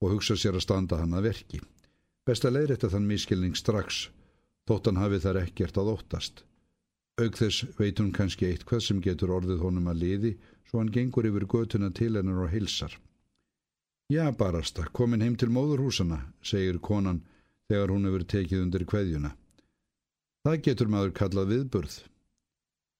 og 0.00 0.14
hugsa 0.14 0.36
sér 0.36 0.58
að 0.58 0.66
standa 0.66 1.00
hann 1.00 1.16
að 1.16 1.30
verki. 1.30 1.60
Best 2.24 2.44
að 2.44 2.56
leiðrætta 2.56 2.90
þann 2.92 3.08
miskilning 3.08 3.56
strax, 3.56 4.08
þótt 4.68 4.88
hann 4.88 5.00
hafi 5.02 5.20
þar 5.20 5.42
ekkert 5.44 5.80
að 5.80 5.90
óttast. 5.96 6.44
Aug 7.22 7.36
þess 7.38 7.68
veit 7.78 8.00
hún 8.02 8.10
kannski 8.14 8.48
eitthvað 8.48 8.80
sem 8.82 9.00
getur 9.02 9.30
orðið 9.36 9.60
honum 9.62 9.90
að 9.92 10.00
liði, 10.02 10.32
svo 10.66 10.80
hann 10.80 10.90
gengur 10.94 11.28
yfir 11.28 11.46
götuna 11.46 11.92
til 11.94 12.16
hennar 12.16 12.40
og 12.46 12.50
hilsar. 12.50 12.96
Já, 14.10 14.32
barasta, 14.34 14.88
komin 14.92 15.22
heim 15.22 15.36
til 15.38 15.48
móðurhúsana, 15.54 16.18
segir 16.42 16.80
konan 16.82 17.22
þegar 17.70 17.92
hún 17.94 18.08
hefur 18.08 18.24
tekið 18.34 18.64
undir 18.64 18.84
kveðjuna. 18.90 19.30
Það 20.44 20.58
getur 20.66 20.90
maður 20.90 21.14
kallað 21.20 21.52
viðburð. 21.52 21.94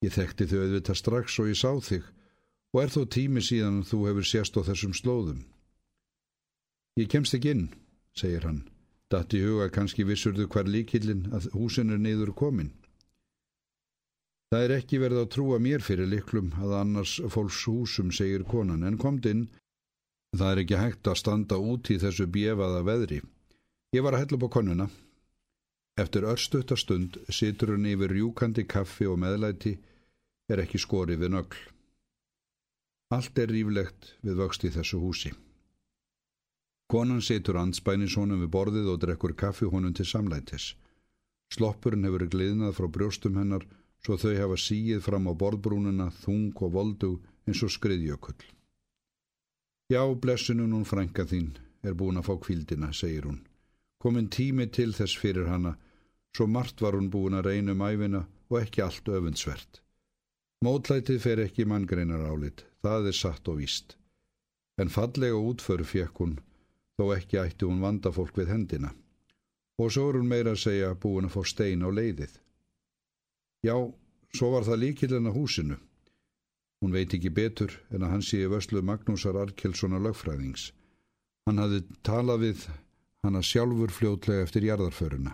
Ég 0.07 0.15
þekkti 0.15 0.47
þau 0.49 0.61
auðvitað 0.61 1.01
strax 1.01 1.41
og 1.43 1.51
ég 1.51 1.59
sá 1.59 1.73
þig, 1.89 2.07
og 2.73 2.81
er 2.85 2.95
þó 2.95 3.01
tími 3.17 3.43
síðan 3.43 3.83
þú 3.89 3.99
hefur 4.09 4.31
sérst 4.31 4.57
á 4.57 4.63
þessum 4.71 4.95
slóðum. 4.95 5.43
Ég 7.03 7.11
kemst 7.11 7.35
ekki 7.35 7.51
inn, 7.51 7.67
segir 8.15 8.47
hann. 8.47 8.63
Dætt 9.11 9.35
í 9.35 9.43
huga 9.43 9.69
kannski 9.75 10.07
vissurðu 10.07 10.47
hvar 10.49 10.71
líkillin 10.71 11.27
að 11.35 11.51
húsin 11.59 11.91
er 11.91 11.99
neyður 11.99 12.33
komin. 12.39 12.71
Það 14.55 14.65
er 14.65 14.73
ekki 14.77 14.99
verið 15.03 15.19
að 15.19 15.31
trúa 15.35 15.57
mér 15.59 15.83
fyrir 15.83 16.07
liklum 16.07 16.53
að 16.63 16.73
annars 16.79 17.13
fólks 17.27 17.65
húsum, 17.67 18.13
segir 18.15 18.45
konan, 18.47 18.85
en 18.87 18.95
komt 19.03 19.27
inn. 19.27 19.49
Það 20.31 20.53
er 20.53 20.61
ekki 20.63 20.79
hægt 20.79 21.11
að 21.11 21.19
standa 21.19 21.59
út 21.59 21.91
í 21.91 21.97
þessu 21.99 22.29
bjefaða 22.31 22.85
veðri. 22.87 23.19
Ég 23.99 24.07
var 24.07 24.15
að 24.15 24.23
hella 24.23 24.39
upp 24.39 24.47
á 24.47 24.55
konuna. 24.55 24.87
Eftir 25.99 26.29
örstuttastund 26.31 27.19
situr 27.35 27.75
hún 27.75 27.91
yfir 27.97 28.15
rjúkandi 28.15 28.63
kaffi 28.71 29.11
og 29.11 29.19
meðlæti, 29.27 29.75
er 30.47 30.63
ekki 30.63 30.79
skorið 30.87 31.27
við 31.27 31.35
nögl. 31.35 31.61
Allt 33.11 33.43
er 33.43 33.51
ríflegt 33.51 34.15
við 34.23 34.39
vöxt 34.39 34.71
í 34.71 34.75
þessu 34.79 35.03
húsi. 35.03 35.35
Konan 36.87 37.27
setur 37.27 37.59
anspænis 37.59 38.15
honum 38.15 38.47
við 38.47 38.55
borðið 38.55 38.95
og 38.95 39.03
drekkur 39.03 39.35
kaffi 39.35 39.67
honum 39.67 39.99
til 39.99 40.07
samlætis. 40.07 40.77
Sloppurinn 41.51 42.07
hefur 42.07 42.31
gliðnað 42.31 42.79
frá 42.79 42.87
brjóstum 42.87 43.43
hennar 43.43 43.67
svo 44.05 44.19
þau 44.21 44.35
hafa 44.37 44.59
síið 44.61 45.01
fram 45.05 45.31
á 45.31 45.33
borðbrúnuna, 45.33 46.11
þung 46.23 46.53
og 46.61 46.75
voldu 46.77 47.13
eins 47.49 47.63
og 47.65 47.73
skriðjökull. 47.73 48.41
Já, 49.93 50.03
blessinu 50.17 50.67
nún 50.69 50.85
frænka 50.89 51.25
þín 51.29 51.55
er 51.85 51.97
búin 51.97 52.21
að 52.21 52.29
fá 52.29 52.35
kvildina, 52.41 52.93
segir 52.93 53.29
hún. 53.29 53.41
Komin 54.01 54.29
tími 54.29 54.67
til 54.69 54.93
þess 54.97 55.17
fyrir 55.17 55.49
hana, 55.49 55.75
svo 56.37 56.47
margt 56.47 56.81
var 56.85 56.97
hún 56.97 57.11
búin 57.13 57.37
að 57.37 57.49
reyna 57.49 57.73
um 57.73 57.85
æfina 57.85 58.23
og 58.51 58.61
ekki 58.61 58.85
allt 58.85 59.09
öfundsvert. 59.09 59.81
Mótlætið 60.65 61.21
fer 61.21 61.41
ekki 61.45 61.67
manngreinar 61.69 62.25
álit, 62.29 62.65
það 62.85 63.11
er 63.11 63.17
satt 63.19 63.49
og 63.49 63.61
víst. 63.61 63.97
En 64.81 64.93
fallega 64.93 65.37
útföru 65.37 65.85
fekk 65.89 66.21
hún, 66.21 66.39
þó 66.97 67.13
ekki 67.17 67.41
ætti 67.41 67.69
hún 67.69 67.83
vanda 67.85 68.13
fólk 68.13 68.37
við 68.41 68.53
hendina. 68.53 68.95
Og 69.81 69.93
svo 69.93 70.09
er 70.11 70.21
hún 70.21 70.31
meira 70.31 70.55
að 70.55 70.63
segja 70.65 70.95
búin 70.95 71.29
að 71.29 71.37
fá 71.37 71.43
stein 71.51 71.85
á 71.85 71.89
leiðið. 71.93 72.39
Já, 73.65 73.77
svo 74.37 74.51
var 74.53 74.67
það 74.67 74.83
líkilinn 74.83 75.31
að 75.31 75.37
húsinu. 75.39 75.77
Hún 76.85 76.93
veit 76.93 77.15
ekki 77.17 77.31
betur 77.33 77.73
en 77.89 78.03
að 78.05 78.11
hann 78.13 78.25
sé 78.25 78.43
vöslu 78.51 78.83
Magnúsar 78.85 79.39
Arkelssonar 79.41 80.03
lögfræðings. 80.05 80.67
Hann 81.49 81.63
hafði 81.63 81.81
talað 82.05 82.43
við 82.45 82.67
hann 83.25 83.39
að 83.41 83.47
sjálfur 83.49 83.95
fljótlega 83.95 84.45
eftir 84.45 84.67
jarðarföruna. 84.69 85.33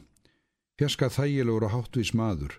Fjaska 0.79 1.09
þægilegur 1.11 1.67
og 1.67 1.75
háttvis 1.75 2.13
maður. 2.15 2.55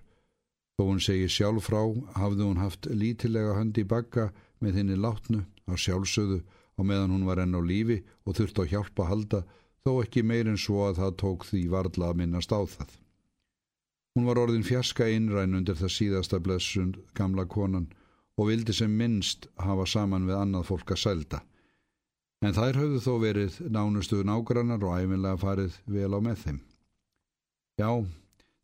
Þó 0.76 0.84
hún 0.90 1.00
segi 1.04 1.30
sjálf 1.32 1.70
frá 1.70 1.80
hafði 2.20 2.48
hún 2.50 2.60
haft 2.60 2.90
lítilega 2.92 3.56
höndi 3.56 3.86
bakka 3.88 4.28
með 4.60 4.82
henni 4.82 4.98
látnu 5.00 5.46
á 5.72 5.74
sjálfsöðu 5.80 6.42
og 6.76 6.88
meðan 6.90 7.16
hún 7.16 7.28
var 7.30 7.40
enn 7.46 7.56
á 7.56 7.62
lífi 7.64 8.02
og 8.28 8.36
þurfti 8.36 8.66
að 8.66 8.72
hjálpa 8.74 9.08
halda 9.08 9.42
þó 9.86 9.92
ekki 10.04 10.26
meirinn 10.28 10.60
svo 10.60 10.84
að 10.90 11.00
það 11.00 11.18
tók 11.24 11.48
því 11.48 11.64
varðla 11.72 12.12
að 12.12 12.20
minnast 12.26 12.52
á 12.52 12.60
það. 12.60 12.92
Hún 14.16 14.28
var 14.28 14.42
orðin 14.42 14.66
fjaska 14.68 15.08
innræn 15.08 15.56
undir 15.56 15.78
það 15.80 15.94
síðasta 15.96 16.40
blessund 16.44 16.98
gamla 17.16 17.46
konan 17.48 17.88
og 18.36 18.50
vildi 18.50 18.74
sem 18.76 18.92
minnst 18.98 19.48
hafa 19.64 19.86
saman 19.88 20.28
við 20.28 20.36
annað 20.40 20.68
fólk 20.68 20.92
að 20.96 21.02
selda. 21.06 21.40
En 22.42 22.58
þær 22.58 22.80
höfðu 22.82 23.00
þó 23.06 23.14
verið 23.22 23.60
nánustuðu 23.70 24.26
nágrannar 24.28 24.84
og 24.84 24.98
æfinlega 24.98 25.40
farið 25.46 25.78
vel 25.96 26.12
á 26.12 26.20
með 26.28 26.44
þeim. 26.44 26.60
Já, 27.80 27.90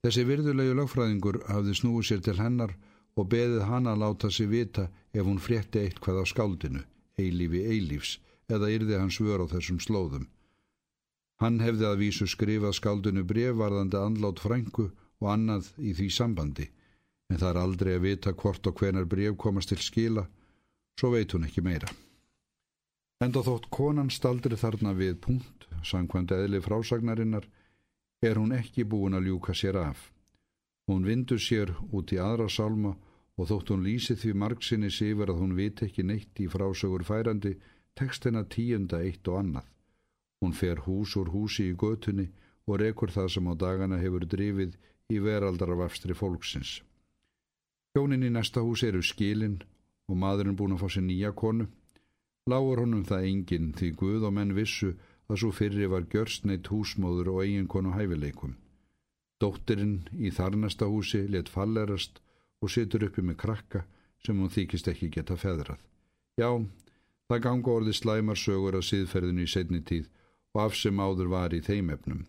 þessi 0.03 0.27
virðulegu 0.27 0.75
lögfræðingur 0.81 1.39
hafði 1.47 1.77
snúið 1.79 2.07
sér 2.09 2.23
til 2.25 2.37
hennar 2.41 2.75
og 3.15 3.29
beðið 3.31 3.63
hana 3.69 3.93
að 3.93 4.03
láta 4.03 4.31
sig 4.33 4.49
vita 4.51 4.89
ef 5.13 5.23
hún 5.25 5.39
frétti 5.41 5.85
eitthvað 5.85 6.21
á 6.21 6.25
skáldinu, 6.27 6.83
eilífi 7.21 7.63
eilífs, 7.71 8.17
eða 8.51 8.73
yrði 8.73 8.99
hans 8.99 9.21
vör 9.23 9.45
á 9.45 9.51
þessum 9.53 9.79
slóðum. 9.79 10.27
Hann 11.39 11.61
hefði 11.61 11.85
að 11.87 11.99
vísu 12.01 12.27
skrifað 12.27 12.75
skáldinu 12.81 13.23
brefvarðandi 13.29 13.99
andlát 14.01 14.41
frængu 14.41 14.89
og 15.21 15.31
annað 15.33 15.71
í 15.77 15.93
því 15.97 16.09
sambandi 16.13 16.67
en 17.29 17.39
það 17.39 17.49
er 17.49 17.59
aldrei 17.61 17.93
að 17.97 18.03
vita 18.05 18.33
hvort 18.33 18.67
og 18.69 18.81
hvenar 18.81 19.07
bref 19.09 19.37
komast 19.39 19.71
til 19.71 19.81
skila, 19.83 20.23
svo 20.99 21.11
veit 21.13 21.33
hún 21.35 21.47
ekki 21.47 21.63
meira. 21.63 21.89
Enda 23.23 23.41
þótt 23.43 23.69
konan 23.73 24.11
staldri 24.13 24.57
þarna 24.59 24.93
við 24.95 25.17
punkt, 25.25 25.65
sangkvæmt 25.83 26.31
eðli 26.35 26.61
frásagnarinnar, 26.63 27.47
er 28.21 28.39
hún 28.39 28.53
ekki 28.55 28.85
búin 28.85 29.17
að 29.17 29.29
ljúka 29.29 29.55
sér 29.57 29.79
af. 29.81 30.11
Hún 30.87 31.05
vindur 31.05 31.41
sér 31.41 31.73
út 31.91 32.13
í 32.15 32.19
aðra 32.21 32.47
salma 32.49 32.95
og 33.37 33.49
þótt 33.49 33.73
hún 33.73 33.83
lýsi 33.85 34.15
því 34.15 34.33
margsinni 34.33 34.91
sifur 34.93 35.33
að 35.33 35.41
hún 35.41 35.55
vit 35.57 35.83
ekki 35.83 36.05
neitt 36.05 36.39
í 36.39 36.47
frásögur 36.49 37.03
færandi, 37.05 37.57
tekst 37.97 38.25
hennar 38.25 38.47
tíunda 38.53 39.01
eitt 39.03 39.27
og 39.27 39.41
annað. 39.41 39.67
Hún 40.41 40.53
fer 40.53 40.85
hús 40.85 41.17
úr 41.17 41.33
húsi 41.33 41.71
í 41.71 41.75
götunni 41.75 42.29
og 42.67 42.79
rekur 42.81 43.11
það 43.11 43.33
sem 43.33 43.49
á 43.49 43.53
dagana 43.57 43.97
hefur 43.99 44.25
drifið 44.29 44.77
í 45.13 45.19
veraldarvafstri 45.23 46.15
fólksins. 46.17 46.81
Hjónin 47.95 48.25
í 48.27 48.31
næsta 48.33 48.61
hús 48.65 48.83
eru 48.83 49.01
skilin 49.01 49.61
og 50.11 50.19
maðurinn 50.21 50.57
búin 50.59 50.75
að 50.75 50.83
fá 50.83 50.89
sér 50.95 51.05
nýja 51.07 51.31
konu. 51.41 51.67
Lágur 52.51 52.83
honum 52.83 53.05
það 53.07 53.27
enginn 53.31 53.73
því 53.77 53.91
Guð 54.01 54.27
og 54.27 54.35
menn 54.35 54.55
vissu 54.57 54.93
að 55.27 55.41
svo 55.41 55.51
fyrri 55.55 55.87
var 55.91 56.07
gjörstneitt 56.11 56.69
húsmóður 56.71 57.31
og 57.33 57.41
eigin 57.43 57.71
konu 57.71 57.95
hæfileikum. 57.95 58.55
Dóttirinn 59.39 60.07
í 60.17 60.31
þar 60.31 60.59
næsta 60.59 60.87
húsi 60.91 61.23
let 61.31 61.51
fallerast 61.51 62.21
og 62.61 62.71
situr 62.73 63.07
uppi 63.07 63.23
með 63.23 63.39
krakka 63.43 63.83
sem 64.25 64.39
hún 64.39 64.51
þykist 64.51 64.87
ekki 64.91 65.11
geta 65.13 65.37
feðrað. 65.39 65.79
Já, 66.39 66.49
það 67.27 67.43
ganga 67.43 67.75
orði 67.79 67.93
slæmar 67.95 68.39
sögur 68.39 68.79
að 68.79 68.87
síðferðinu 68.91 69.45
í 69.45 69.51
setni 69.51 69.83
tíð 69.83 70.07
og 70.55 70.63
af 70.67 70.79
sem 70.79 70.99
áður 70.99 71.31
var 71.33 71.53
í 71.53 71.61
þeim 71.63 71.93
efnum. 71.95 72.25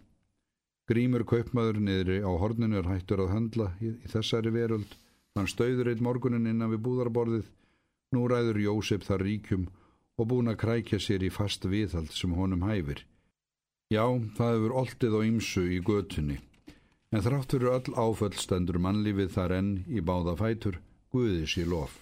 Grímur 0.88 1.26
kaupmaður 1.28 1.82
niðri 1.84 2.22
á 2.24 2.30
horninu 2.40 2.80
er 2.80 2.88
hættur 2.88 3.20
að 3.26 3.34
handla 3.34 3.72
í, 3.84 3.92
í 3.92 4.08
þessari 4.08 4.54
veröld 4.54 4.96
Hann 5.38 5.46
stauður 5.46 5.92
eitt 5.92 6.00
morgunin 6.02 6.48
innan 6.50 6.72
við 6.72 6.80
búðarborðið, 6.86 7.44
nú 8.14 8.24
ræður 8.30 8.58
Jósef 8.64 9.04
þar 9.06 9.22
ríkjum 9.22 9.68
og 10.18 10.26
búin 10.32 10.50
að 10.50 10.58
krækja 10.64 10.98
sér 11.04 11.22
í 11.22 11.30
fast 11.30 11.68
viðhald 11.70 12.10
sem 12.10 12.34
honum 12.34 12.64
hæfir. 12.66 13.04
Já, 13.94 14.02
það 14.34 14.54
hefur 14.56 14.74
oltið 14.82 15.14
á 15.14 15.20
ymsu 15.28 15.62
í 15.76 15.78
götunni, 15.86 16.40
en 17.14 17.24
þrátt 17.24 17.54
fyrir 17.54 17.70
öll 17.76 17.94
áföllstendur 17.94 18.80
mannlífið 18.82 19.30
þar 19.36 19.56
enn 19.60 19.72
í 19.86 20.02
báða 20.10 20.34
fætur, 20.42 20.82
guðið 21.14 21.46
sér 21.54 21.70
lof. 21.70 21.94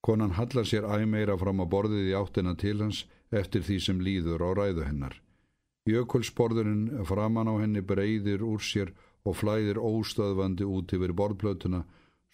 Konan 0.00 0.38
hallar 0.40 0.64
sér 0.66 0.88
æmeira 0.88 1.36
fram 1.36 1.60
á 1.60 1.66
borðið 1.68 2.14
í 2.14 2.16
áttina 2.16 2.56
til 2.56 2.78
hans 2.80 3.04
eftir 3.28 3.66
því 3.66 3.80
sem 3.84 4.00
líður 4.00 4.46
á 4.48 4.50
ræðu 4.56 4.88
hennar. 4.88 5.20
Jökulsborðurinn 5.88 7.04
framan 7.08 7.48
á 7.48 7.54
henni 7.62 7.80
breyðir 7.80 8.42
úr 8.44 8.60
sér 8.60 8.92
og 9.24 9.38
flæðir 9.40 9.80
óstöðvandi 9.80 10.66
út 10.68 10.92
yfir 10.92 11.14
borðplötuna 11.16 11.84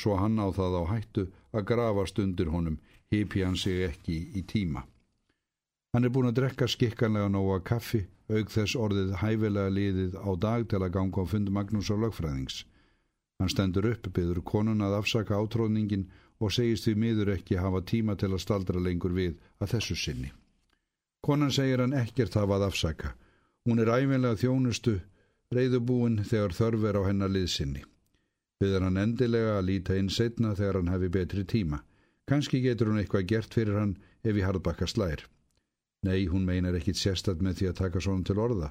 svo 0.01 0.17
hann 0.19 0.41
á 0.43 0.51
það 0.55 0.81
á 0.81 0.83
hættu 0.91 1.25
að 1.55 1.67
grafast 1.71 2.19
undir 2.19 2.51
honum, 2.51 2.81
hipi 3.11 3.45
hann 3.45 3.57
sig 3.57 3.85
ekki 3.87 4.17
í 4.35 4.43
tíma. 4.43 4.83
Hann 5.95 6.05
er 6.05 6.11
búin 6.11 6.31
að 6.31 6.41
drekka 6.41 6.67
skikkanlega 6.67 7.31
nóga 7.31 7.61
kaffi, 7.63 8.03
auk 8.27 8.51
þess 8.51 8.75
orðið 8.75 9.15
hæfilega 9.21 9.71
liðið 9.71 10.17
á 10.19 10.31
dag 10.35 10.67
til 10.69 10.81
að 10.83 10.95
ganga 10.97 11.23
á 11.23 11.25
fund 11.31 11.51
Magnús 11.55 11.91
á 11.95 11.97
lögfræðings. 11.97 12.65
Hann 13.39 13.51
stendur 13.53 13.87
upp, 13.87 14.09
byður 14.11 14.43
konun 14.43 14.83
að 14.83 14.99
afsaka 14.99 15.39
átróðningin 15.39 16.09
og 16.43 16.51
segist 16.55 16.89
því 16.89 16.95
miður 16.99 17.35
ekki 17.37 17.61
hafa 17.63 17.85
tíma 17.87 18.17
til 18.19 18.33
að 18.33 18.43
staldra 18.43 18.83
lengur 18.83 19.15
við 19.15 19.37
að 19.63 19.77
þessu 19.77 19.97
sinni. 19.99 20.33
Konan 21.23 21.55
segir 21.55 21.81
hann 21.81 21.95
ekkert 21.97 22.35
hafa 22.35 22.59
að 22.59 22.67
afsaka. 22.69 23.15
Hún 23.65 23.81
er 23.81 23.89
æfinlega 23.89 24.37
þjónustu, 24.37 24.93
reyðubúin 25.57 26.19
þegar 26.29 26.53
þörf 26.53 26.83
er 26.91 26.99
á 27.01 27.03
hennar 27.07 27.31
liðsinni. 27.33 27.81
Byður 28.61 28.85
hann 28.87 29.01
endilega 29.01 29.55
að 29.59 29.67
líta 29.71 29.97
inn 29.97 30.11
setna 30.13 30.51
þegar 30.59 30.79
hann 30.81 30.93
hefi 30.93 31.09
betri 31.15 31.45
tíma. 31.49 31.79
Kanski 32.29 32.61
getur 32.61 32.91
hún 32.91 33.01
eitthvað 33.01 33.25
gert 33.33 33.57
fyrir 33.57 33.81
hann 33.81 33.97
ef 34.21 34.37
í 34.37 34.45
hardbakka 34.45 34.89
slær. 34.93 35.25
Nei, 36.05 36.27
hún 36.29 36.45
meinar 36.45 36.77
ekkit 36.77 37.01
sérstætt 37.01 37.41
með 37.41 37.59
því 37.59 37.71
að 37.71 37.81
taka 37.81 38.05
svona 38.05 38.29
til 38.29 38.39
orða. 38.45 38.71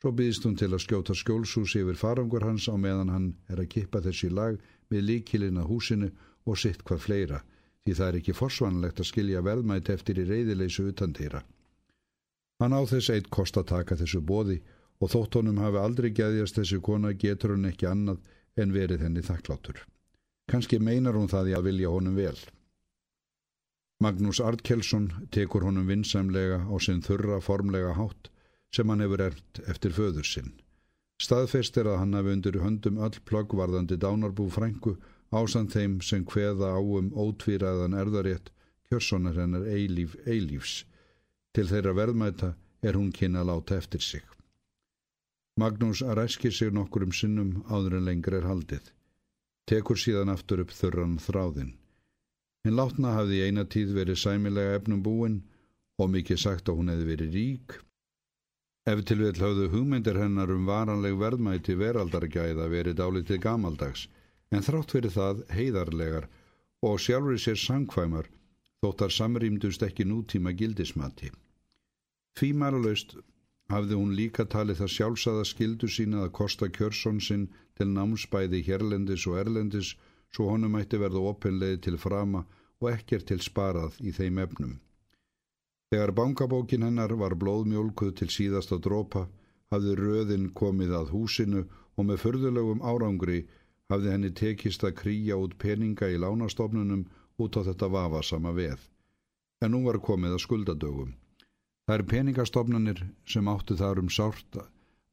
Svo 0.00 0.14
byðist 0.14 0.46
hún 0.46 0.56
til 0.62 0.70
að 0.70 0.84
skjóta 0.86 1.16
skjólsús 1.18 1.74
yfir 1.82 1.98
farangur 1.98 2.46
hans 2.46 2.70
á 2.70 2.74
meðan 2.78 3.10
hann 3.10 3.30
er 3.50 3.58
að 3.58 3.72
kippa 3.74 4.00
þessi 4.06 4.30
lag 4.30 4.62
með 4.94 5.06
líkilinn 5.10 5.58
að 5.58 5.72
húsinu 5.74 6.14
og 6.46 6.58
sitt 6.62 6.86
hvað 6.86 7.02
fleira, 7.06 7.42
því 7.82 7.98
það 7.98 8.08
er 8.08 8.20
ekki 8.22 8.38
forsvanlegt 8.38 9.02
að 9.02 9.10
skilja 9.10 9.42
verðmætt 9.42 9.90
eftir 9.90 10.22
í 10.22 10.30
reyðileysu 10.30 10.86
utantýra. 10.94 11.42
Hann 12.60 12.76
á 12.76 12.80
þess 12.84 13.10
eitt 13.14 13.30
kost 13.32 13.56
að 13.56 13.70
taka 13.72 13.96
þessu 13.96 14.20
bóði 14.20 14.60
og 15.00 15.12
þótt 15.14 15.40
honum 15.40 15.60
hafi 15.64 15.80
aldrei 15.80 16.10
geðjast 16.12 16.60
þessu 16.60 16.80
kona 16.84 17.14
getur 17.16 17.56
hann 17.56 17.68
ekki 17.70 17.88
annað 17.88 18.20
en 18.60 18.74
verið 18.76 19.06
henni 19.06 19.24
þakklátur. 19.24 19.80
Kanski 20.50 20.80
meinar 20.82 21.16
hún 21.16 21.30
það 21.30 21.52
í 21.52 21.54
að 21.56 21.68
vilja 21.70 21.92
honum 21.94 22.18
vel. 22.18 22.36
Magnús 24.00 24.40
Artkelsson 24.40 25.10
tekur 25.32 25.64
honum 25.64 25.88
vinsamlega 25.88 26.62
á 26.68 26.74
sinn 26.80 27.02
þurra 27.04 27.40
formlega 27.44 27.94
hátt 27.96 28.30
sem 28.74 28.88
hann 28.88 29.02
hefur 29.04 29.24
erft 29.28 29.60
eftir 29.68 29.92
föður 29.96 30.28
sinn. 30.28 30.52
Staðfest 31.20 31.76
er 31.76 31.90
að 31.90 31.98
hann 32.00 32.16
hafi 32.16 32.32
undir 32.32 32.60
höndum 32.62 33.00
öll 33.04 33.18
plöggvarðandi 33.28 33.98
dánarbú 34.00 34.48
frængu 34.52 34.94
ásand 35.30 35.74
þeim 35.74 35.98
sem 36.00 36.24
hveða 36.24 36.72
á 36.76 36.80
um 36.80 37.10
ótvíraðan 37.12 37.96
erðarétt 38.02 38.48
kjörssonar 38.88 39.36
hennar 39.36 39.68
eilíf 39.68 40.16
eilífs. 40.24 40.84
Til 41.56 41.66
þeirra 41.66 41.92
verðmæta 41.98 42.52
er 42.86 42.96
hún 42.98 43.10
kynna 43.10 43.42
láta 43.42 43.76
eftir 43.80 44.02
sig. 44.06 44.22
Magnús 45.58 46.02
ræskir 46.02 46.52
sig 46.54 46.70
nokkur 46.72 47.02
um 47.08 47.12
sinnum 47.12 47.64
áður 47.66 47.96
en 47.98 48.06
lengur 48.06 48.36
er 48.38 48.46
haldið. 48.46 48.92
Tekur 49.66 49.98
síðan 49.98 50.30
aftur 50.30 50.62
upp 50.62 50.70
þurran 50.70 51.18
þráðinn. 51.18 51.74
Hinn 52.64 52.78
látna 52.78 53.16
hafði 53.16 53.42
eina 53.46 53.64
tíð 53.64 53.92
verið 53.98 54.20
sæmilega 54.22 54.78
efnum 54.78 55.02
búin 55.02 55.36
og 55.98 56.10
mikið 56.14 56.42
sagt 56.44 56.70
að 56.70 56.80
hún 56.80 56.92
hefði 56.92 57.08
verið 57.10 57.36
rík. 57.36 57.76
Ef 58.90 59.04
til 59.04 59.20
vil 59.20 59.36
hafðu 59.42 59.68
hugmyndir 59.74 60.18
hennar 60.22 60.50
um 60.54 60.66
varanleg 60.70 61.18
verðmæti 61.20 61.76
veraldargæða 61.82 62.70
verið 62.72 63.00
dálitið 63.02 63.42
gamaldags, 63.44 64.06
en 64.54 64.64
þrátt 64.66 64.94
verið 64.96 65.16
það 65.18 65.42
heiðarlegar 65.56 66.28
og 66.86 67.00
sjálfur 67.02 67.42
sér 67.42 67.60
sangkvæmar 67.60 68.30
þóttar 68.84 69.12
samrýmdust 69.12 69.82
ekki 69.84 70.06
nútíma 70.08 70.52
gildismati. 70.56 71.28
Fímaralaust 72.38 73.16
hafði 73.72 73.98
hún 73.98 74.14
líka 74.18 74.46
talið 74.54 74.80
það 74.80 74.92
sjálfsada 74.94 75.42
skildu 75.48 75.90
sína 75.96 76.22
að 76.24 76.32
kosta 76.38 76.68
kjörsson 76.76 77.20
sinn 77.26 77.48
til 77.76 77.90
námsbæði 77.96 78.62
hérlendis 78.68 79.26
og 79.30 79.36
erlendis 79.42 79.92
svo 80.34 80.48
honum 80.52 80.78
ætti 80.80 81.00
verða 81.02 81.26
ofinleið 81.32 81.76
til 81.86 81.98
frama 82.06 82.44
og 82.80 82.88
ekkert 82.94 83.28
til 83.28 83.40
sparað 83.44 84.00
í 84.00 84.14
þeim 84.16 84.40
efnum. 84.46 84.74
Þegar 85.90 86.14
bankabókin 86.16 86.86
hennar 86.86 87.12
var 87.20 87.36
blóðmjólkuð 87.36 88.12
til 88.18 88.30
síðasta 88.32 88.78
drópa, 88.78 89.26
hafði 89.74 89.96
röðin 90.00 90.50
komið 90.60 90.94
að 91.00 91.12
húsinu 91.14 91.64
og 91.96 92.06
með 92.08 92.22
förðulegum 92.24 92.84
árangri 92.92 93.40
hafði 93.92 94.12
henni 94.14 94.30
tekist 94.40 94.86
að 94.86 94.96
krýja 95.02 95.36
út 95.36 95.58
peninga 95.58 96.08
í 96.08 96.20
lánastofnunum 96.22 97.04
út 97.44 97.58
á 97.58 97.66
þetta 97.68 97.88
vafasama 97.94 98.52
veð. 98.56 98.80
En 99.60 99.74
nú 99.74 99.82
var 99.86 100.00
komið 100.00 100.36
að 100.36 100.44
skuldadögum. 100.44 101.14
Það 101.86 101.96
er 101.96 102.08
peningastofnanir 102.12 103.00
sem 103.26 103.48
áttu 103.50 103.76
þar 103.76 104.00
um 104.02 104.10
sárta 104.12 104.66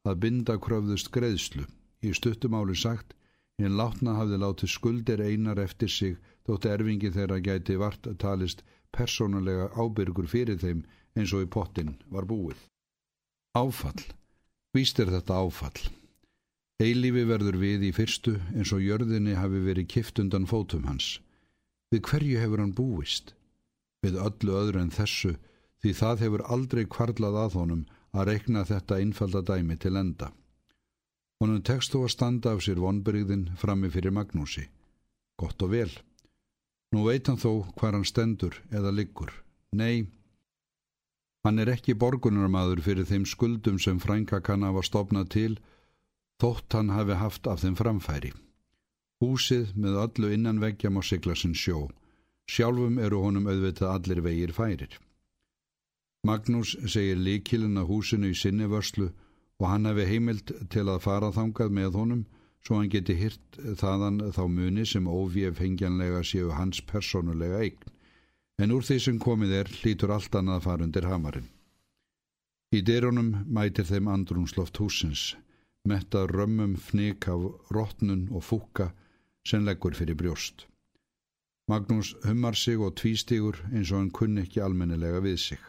að 0.08 0.20
binda 0.24 0.56
kröfðust 0.62 1.10
greiðslu. 1.14 1.66
Í 2.06 2.14
stuttumáli 2.14 2.76
sagt, 2.78 3.16
hinn 3.58 3.76
látna 3.76 4.14
hafði 4.14 4.38
látið 4.38 4.70
skuldir 4.70 5.22
einar 5.24 5.58
eftir 5.58 5.90
sig 5.90 6.16
þótt 6.46 6.68
erfingi 6.70 7.10
þeirra 7.12 7.40
gæti 7.44 7.76
vart 7.80 8.06
að 8.06 8.20
talist 8.22 8.62
persónulega 8.94 9.68
ábyrgur 9.74 10.30
fyrir 10.30 10.60
þeim 10.62 10.84
eins 11.18 11.34
og 11.34 11.44
í 11.44 11.50
pottin 11.50 11.96
var 12.14 12.28
búið. 12.30 12.60
Áfall. 13.58 14.04
Víst 14.76 15.00
er 15.02 15.10
þetta 15.10 15.40
áfall. 15.42 15.88
Eilífi 16.78 17.24
verður 17.26 17.56
við 17.58 17.88
í 17.88 17.94
fyrstu 17.96 18.36
eins 18.54 18.70
og 18.76 18.84
jörðinni 18.84 19.34
hafi 19.34 19.64
verið 19.64 19.88
kift 19.90 20.20
undan 20.22 20.46
fótum 20.46 20.86
hans. 20.86 21.16
Við 21.92 22.02
hverju 22.08 22.40
hefur 22.42 22.62
hann 22.62 22.74
búist? 22.76 23.34
Við 24.04 24.18
öllu 24.20 24.56
öðru 24.60 24.82
en 24.82 24.92
þessu 24.94 25.36
því 25.82 25.94
það 26.00 26.24
hefur 26.24 26.44
aldrei 26.54 26.84
kvarlað 26.90 27.38
að 27.44 27.56
honum 27.60 27.86
að 28.12 28.28
rekna 28.32 28.64
þetta 28.68 28.98
einfalda 28.98 29.42
dæmi 29.46 29.76
til 29.80 29.96
enda. 29.96 30.32
Honum 31.38 31.62
tekst 31.62 31.94
þú 31.94 32.04
að 32.04 32.14
standa 32.14 32.52
af 32.54 32.62
sér 32.66 32.80
vonbyrgðin 32.82 33.48
frammi 33.60 33.90
fyrir 33.94 34.14
Magnúsi. 34.14 34.66
Gott 35.38 35.62
og 35.62 35.70
vel. 35.70 35.90
Nú 36.92 37.04
veit 37.06 37.28
hann 37.28 37.38
þó 37.38 37.68
hvar 37.78 37.94
hann 37.94 38.06
stendur 38.08 38.56
eða 38.74 38.90
liggur. 38.94 39.30
Nei, 39.76 40.08
hann 41.44 41.62
er 41.62 41.70
ekki 41.74 41.94
borgunarmadur 41.94 42.82
fyrir 42.82 43.06
þeim 43.06 43.26
skuldum 43.28 43.78
sem 43.78 44.00
frænka 44.02 44.40
kann 44.42 44.66
hafa 44.66 44.82
stopnað 44.82 45.30
til 45.36 45.54
þótt 46.42 46.74
hann 46.74 46.92
hafi 46.96 47.18
haft 47.20 47.46
af 47.46 47.62
þeim 47.62 47.76
framfæri. 47.78 48.32
Húsið 49.18 49.72
með 49.74 49.96
öllu 50.04 50.28
innanveggjam 50.30 50.98
á 50.98 51.02
siglasinn 51.02 51.54
sjó. 51.58 51.88
Sjálfum 52.46 53.00
eru 53.02 53.18
honum 53.24 53.48
auðvitað 53.50 53.90
allir 53.94 54.20
vegir 54.22 54.52
færir. 54.54 54.92
Magnús 56.26 56.76
segir 56.86 57.18
líkilinn 57.18 57.80
að 57.80 57.88
húsinu 57.90 58.30
í 58.30 58.36
sinni 58.38 58.68
vörslu 58.70 59.08
og 59.58 59.66
hann 59.66 59.88
hefði 59.90 60.04
heimilt 60.12 60.52
til 60.70 60.84
að 60.86 61.02
fara 61.02 61.32
þangað 61.34 61.74
með 61.78 61.98
honum 61.98 62.22
svo 62.62 62.78
hann 62.78 62.92
geti 62.92 63.16
hyrt 63.18 63.58
þaðan 63.80 64.20
þá 64.36 64.42
muni 64.54 64.86
sem 64.86 65.10
óvíf 65.10 65.58
hengjanlega 65.62 66.22
séu 66.30 66.52
hans 66.54 66.80
personulega 66.86 67.58
eign. 67.64 67.90
En 68.62 68.74
úr 68.74 68.86
því 68.86 69.00
sem 69.02 69.18
komið 69.22 69.56
er 69.60 69.72
hlítur 69.80 70.14
allt 70.14 70.34
annað 70.38 70.60
að 70.60 70.66
fara 70.68 70.86
undir 70.86 71.10
hamarinn. 71.10 71.50
Í 72.74 72.84
dyrunum 72.86 73.34
mætir 73.50 73.86
þeim 73.88 74.10
andrumsloft 74.14 74.78
húsins, 74.78 75.34
metta 75.88 76.26
römmum 76.30 76.76
fnik 76.76 77.26
af 77.32 77.46
rótnun 77.74 78.26
og 78.30 78.44
fúka 78.44 78.90
sem 79.48 79.64
leggur 79.64 79.96
fyrir 79.96 80.18
brjóst. 80.18 80.66
Magnús 81.68 82.14
hummar 82.24 82.56
sig 82.56 82.80
og 82.80 82.94
tvístigur 82.96 83.58
eins 83.72 83.90
og 83.92 84.00
hann 84.00 84.12
kunni 84.18 84.44
ekki 84.44 84.62
almennilega 84.64 85.20
við 85.24 85.38
sig. 85.42 85.60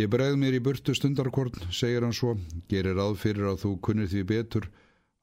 Ég 0.00 0.08
bregð 0.08 0.38
mér 0.40 0.56
í 0.56 0.62
burtu 0.62 0.94
stundarkorn, 0.94 1.56
segir 1.74 2.04
hann 2.06 2.16
svo, 2.16 2.36
gerir 2.70 2.96
ráð 2.96 3.18
fyrir 3.20 3.48
að 3.50 3.62
þú 3.64 3.72
kunnir 3.84 4.08
því 4.08 4.22
betur 4.32 4.68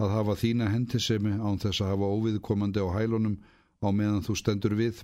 að 0.03 0.13
hafa 0.17 0.35
þína 0.41 0.69
hendisemi 0.73 1.33
án 1.39 1.61
þess 1.63 1.81
að 1.81 1.91
hafa 1.93 2.09
óviðkomandi 2.17 2.83
á 2.83 2.87
hælunum 2.97 3.37
á 3.81 3.89
meðan 3.89 4.25
þú 4.25 4.35
stendur 4.41 4.75
við. 4.77 5.01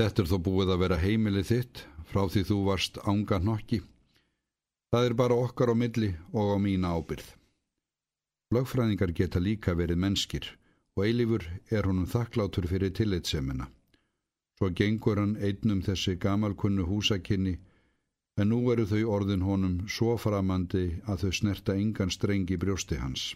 Þetta 0.00 0.22
er 0.22 0.30
þó 0.30 0.38
búið 0.46 0.74
að 0.74 0.82
vera 0.86 1.02
heimilið 1.02 1.50
þitt 1.52 1.84
frá 2.10 2.22
því 2.26 2.46
þú 2.50 2.62
varst 2.70 3.02
ánga 3.04 3.38
nokki. 3.44 3.82
Það 4.90 5.06
er 5.06 5.18
bara 5.22 5.38
okkar 5.38 5.70
á 5.70 5.74
milli 5.76 6.14
og 6.32 6.54
á 6.54 6.58
mína 6.58 6.96
ábyrð. 6.96 7.28
Lögfræðingar 8.50 9.12
geta 9.14 9.38
líka 9.38 9.76
verið 9.78 10.00
mennskir 10.02 10.48
og 10.96 11.04
eilifur 11.06 11.44
er 11.70 11.86
honum 11.86 12.08
þakklátur 12.10 12.66
fyrir 12.70 12.92
tillitsemina. 12.96 13.68
Svo 14.58 14.70
gengur 14.76 15.20
hann 15.20 15.36
einnum 15.40 15.82
þessi 15.86 16.16
gamalkunnu 16.20 16.86
húsakinni 16.88 17.54
en 18.40 18.50
nú 18.52 18.58
eru 18.72 18.86
þau 18.88 19.02
orðin 19.16 19.46
honum 19.46 19.76
svo 19.96 20.16
framandi 20.20 20.84
að 21.06 21.24
þau 21.24 21.32
snerta 21.38 21.76
engan 21.76 22.12
strengi 22.14 22.58
brjósti 22.60 22.98
hans. 23.00 23.34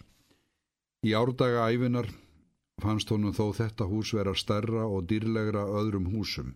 Í 1.05 1.13
árdaga 1.13 1.67
æfinar 1.69 2.09
fannst 2.81 3.11
honum 3.13 3.33
þó 3.33 3.53
þetta 3.59 3.87
hús 3.91 4.13
vera 4.17 4.35
stærra 4.35 4.85
og 4.85 5.07
dýrlegra 5.09 5.65
öðrum 5.79 6.09
húsum, 6.13 6.53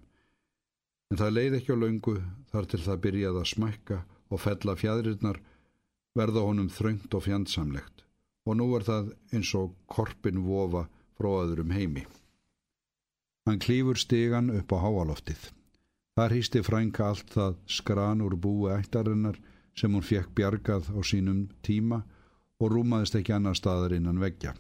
en 1.10 1.22
það 1.22 1.36
leið 1.38 1.58
ekki 1.60 1.78
á 1.78 1.82
laungu 1.82 2.16
þar 2.52 2.70
til 2.72 2.82
það 2.86 3.02
byrjaði 3.06 3.42
að 3.44 3.52
smækka 3.54 4.00
og 4.30 4.44
fella 4.46 4.76
fjadrirnar 4.82 5.42
verða 6.18 6.46
honum 6.46 6.70
þröngt 6.74 7.16
og 7.16 7.26
fjandsamlegt 7.26 8.04
og 8.46 8.58
nú 8.60 8.70
er 8.78 8.86
það 8.88 9.12
eins 9.34 9.52
og 9.60 9.76
korpin 9.88 10.42
vofa 10.46 10.86
frá 11.18 11.30
öðrum 11.44 11.74
heimi. 11.76 12.06
Hann 13.48 13.62
klýfur 13.64 13.98
stegan 13.98 14.52
upp 14.54 14.72
á 14.76 14.78
háaloftið. 14.84 15.50
Þar 16.16 16.36
hýsti 16.36 16.62
frænka 16.66 17.10
allt 17.10 17.30
það 17.36 17.60
skran 17.80 18.24
úr 18.26 18.36
búi 18.36 18.72
ættarinnar 18.76 19.38
sem 19.80 19.94
hún 19.96 20.06
fekk 20.06 20.34
bjargað 20.36 20.90
á 20.92 21.00
sínum 21.02 21.46
tíma 21.64 22.04
og 22.60 22.74
rúmaðist 22.74 23.16
ekki 23.20 23.36
annar 23.36 23.56
staðar 23.56 23.96
innan 23.96 24.20
veggja. 24.20 24.54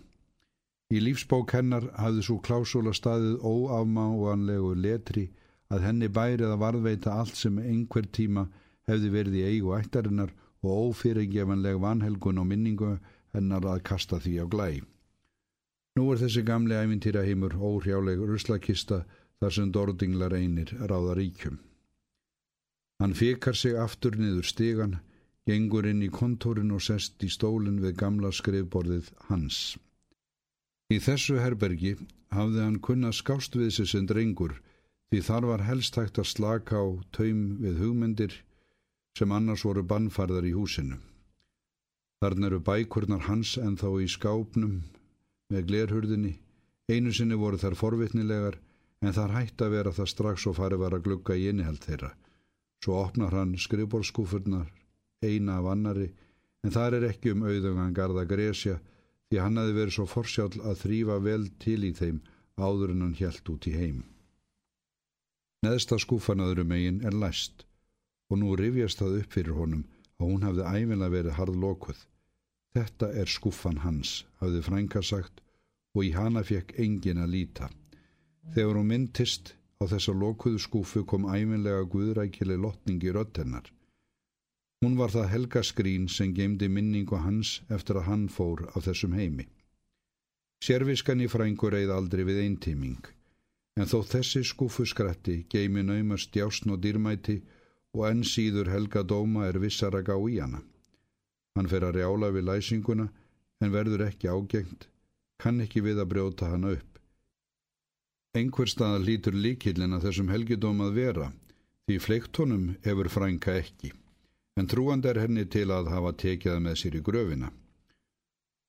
Í 0.89 1.02
lífsbók 1.04 1.52
hennar 1.54 1.89
hafði 2.00 2.24
svo 2.26 2.39
klásúla 2.46 2.96
staðið 2.98 3.44
óafmáanlegu 3.46 4.72
letri 4.80 5.28
að 5.70 5.84
henni 5.86 6.10
bærið 6.10 6.54
að 6.54 6.62
varðveita 6.63 7.13
allt 7.13 7.38
sem 7.38 7.60
einhver 7.62 8.08
tíma 8.18 8.48
hefði 8.89 9.12
verið 9.13 9.36
í 9.38 9.44
eigu 9.52 9.76
ættarinnar 9.78 10.32
og 10.63 10.89
ófyrirgefanleg 10.89 11.78
vanhelgun 11.84 12.42
og 12.42 12.48
minningu 12.50 12.96
hennar 13.34 13.65
að 13.65 13.84
kasta 13.89 14.20
því 14.20 14.34
á 14.44 14.46
glæ. 14.50 14.70
Nú 15.98 16.12
er 16.13 16.22
þessi 16.22 16.44
gamli 16.48 16.78
ævintýra 16.78 17.26
heimur 17.28 17.56
óhrjáleg 17.56 18.22
ruslakista 18.24 19.04
þar 19.39 19.56
sem 19.56 19.72
Dordinglar 19.76 20.36
einir 20.38 20.72
ráða 20.80 21.15
ríkjum. 21.20 21.60
Hann 23.00 23.15
fekar 23.15 23.56
sig 23.56 23.78
aftur 23.80 24.18
niður 24.20 24.48
stegan, 24.48 25.00
gengur 25.48 25.88
inn 25.88 26.04
í 26.04 26.10
kontórin 26.12 26.74
og 26.76 26.84
sest 26.84 27.24
í 27.24 27.30
stólinn 27.32 27.80
við 27.84 27.96
gamla 28.02 28.32
skrifborðið 28.36 29.12
hans. 29.30 29.78
Í 30.92 30.98
þessu 31.00 31.39
herbergi 31.39 31.96
hafði 32.36 32.63
hann 32.65 32.80
kunna 32.86 33.12
skást 33.15 33.56
við 33.56 33.72
sig 33.78 33.89
sem 33.94 34.08
drengur 34.10 34.60
því 35.10 35.22
þar 35.26 35.48
var 35.52 35.65
helst 35.65 35.98
hægt 35.98 36.20
að 36.22 36.32
slaka 36.34 36.82
á 36.82 36.88
taum 37.15 37.44
við 37.63 37.80
hugmyndir 37.82 38.36
sem 39.18 39.32
annars 39.32 39.65
voru 39.65 39.84
bannfarðar 39.84 40.46
í 40.46 40.54
húsinu. 40.54 41.00
Þarna 42.19 42.49
eru 42.49 42.60
bækurnar 42.60 43.21
hans 43.29 43.53
en 43.58 43.77
þá 43.79 43.89
í 44.03 44.08
skápnum 44.12 44.79
með 45.53 45.67
glerhurðinni, 45.69 46.34
einu 46.91 47.13
sinni 47.15 47.38
voru 47.39 47.60
þar 47.62 47.77
forvitnilegar 47.79 48.58
en 48.99 49.15
þar 49.15 49.36
hætti 49.38 49.63
að 49.63 49.75
vera 49.77 49.93
það 49.95 50.10
strax 50.12 50.47
og 50.49 50.58
farið 50.58 50.82
var 50.84 50.95
að 50.97 51.05
glugga 51.05 51.38
í 51.39 51.45
innihald 51.51 51.79
þeirra. 51.86 52.10
Svo 52.84 52.97
opnar 52.99 53.36
hann 53.36 53.55
skrifborskúfurnar, 53.60 54.67
eina 55.23 55.60
af 55.60 55.69
annari, 55.71 56.10
en 56.63 56.75
þar 56.75 56.97
er 56.99 57.08
ekki 57.10 57.32
um 57.32 57.45
auðungan 57.47 57.95
garda 57.95 58.25
Gresja 58.27 58.79
því 59.29 59.39
hann 59.39 59.60
hafi 59.62 59.75
verið 59.77 59.95
svo 59.95 60.08
forsjál 60.10 60.51
að 60.60 60.82
þrýfa 60.84 61.19
vel 61.23 61.47
til 61.63 61.79
í 61.88 61.93
þeim 61.95 62.19
áður 62.60 62.95
en 62.95 63.05
hann 63.05 63.15
hjælt 63.15 63.51
út 63.53 63.67
í 63.71 63.75
heim. 63.77 64.03
Neðsta 65.63 65.99
skúfan 65.99 66.43
öðrum 66.43 66.75
eigin 66.75 66.99
er 67.08 67.15
læst 67.15 67.63
og 68.29 68.39
nú 68.41 68.55
rifjast 68.60 68.99
það 68.99 69.21
upp 69.21 69.36
fyrir 69.36 69.55
honum 69.55 69.88
að 70.19 70.32
hún 70.32 70.45
hafði 70.45 70.65
æfinlega 70.67 71.15
verið 71.15 71.38
harðlokuð. 71.39 71.99
Þetta 72.75 73.10
er 73.21 73.32
skúfan 73.32 73.82
hans, 73.84 74.25
hafði 74.39 74.62
frænka 74.65 75.01
sagt 75.01 75.41
og 75.95 76.05
í 76.05 76.12
hana 76.13 76.43
fekk 76.45 76.75
engin 76.77 77.21
að 77.23 77.34
líta. 77.34 77.69
Þegar 78.53 78.77
hún 78.77 78.91
myndist 78.91 79.53
á 79.82 79.84
þessa 79.89 80.13
lokuðu 80.13 80.62
skúfu 80.62 81.05
kom 81.08 81.25
æminlega 81.25 81.88
guðrækileg 81.93 82.60
lotning 82.62 83.03
í 83.03 83.13
röttennar. 83.15 83.65
Hún 84.84 84.95
var 84.99 85.12
það 85.12 85.32
Helga 85.34 85.63
Skrín 85.65 86.08
sem 86.08 86.34
geimdi 86.36 86.69
minningu 86.71 87.17
hans 87.19 87.60
eftir 87.67 87.99
að 87.99 88.08
hann 88.12 88.27
fór 88.32 88.67
á 88.71 88.77
þessum 88.79 89.15
heimi. 89.17 89.47
Sérviskan 90.63 91.23
í 91.23 91.27
frængur 91.32 91.75
eið 91.75 91.91
aldrei 91.95 92.25
við 92.27 92.43
eintíming, 92.45 93.01
en 93.79 93.88
þó 93.88 94.03
þessi 94.08 94.43
skúfu 94.47 94.86
skrætti 94.88 95.45
geimi 95.51 95.84
naumast 95.84 96.32
djásn 96.36 96.75
og 96.75 96.82
dýrmæti 96.84 97.39
og 97.39 97.59
enn 97.97 98.23
síður 98.23 98.69
Helga 98.69 99.04
Dóma 99.04 99.47
er 99.49 99.60
vissar 99.60 99.95
að 99.97 100.06
gá 100.12 100.15
í 100.30 100.38
hana. 100.39 100.62
Hann 101.58 101.69
fer 101.71 101.84
að 101.84 101.97
rjála 101.97 102.30
við 102.36 102.47
læsinguna 102.49 103.10
en 103.60 103.73
verður 103.73 104.06
ekki 104.06 104.30
ágengt, 104.30 104.88
kann 105.41 105.62
ekki 105.62 105.82
við 105.82 105.99
að 105.99 106.12
brjóta 106.13 106.52
hana 106.52 106.75
upp. 106.78 106.99
Engver 108.38 108.69
stað 108.69 109.06
lítur 109.08 109.34
líkillin 109.34 109.95
að 109.97 110.06
þessum 110.08 110.30
helgidóm 110.30 110.84
að 110.86 110.99
vera, 110.99 111.32
því 111.88 111.97
fleiktónum 112.06 112.65
hefur 112.86 113.10
frænka 113.10 113.56
ekki, 113.58 113.91
en 114.56 114.69
trúand 114.69 115.06
er 115.10 115.19
henni 115.19 115.47
til 115.49 115.71
að 115.73 115.89
hafa 115.89 116.13
tekjað 116.13 116.62
með 116.62 116.78
sér 116.84 116.99
í 116.99 117.02
gröfina. 117.02 117.49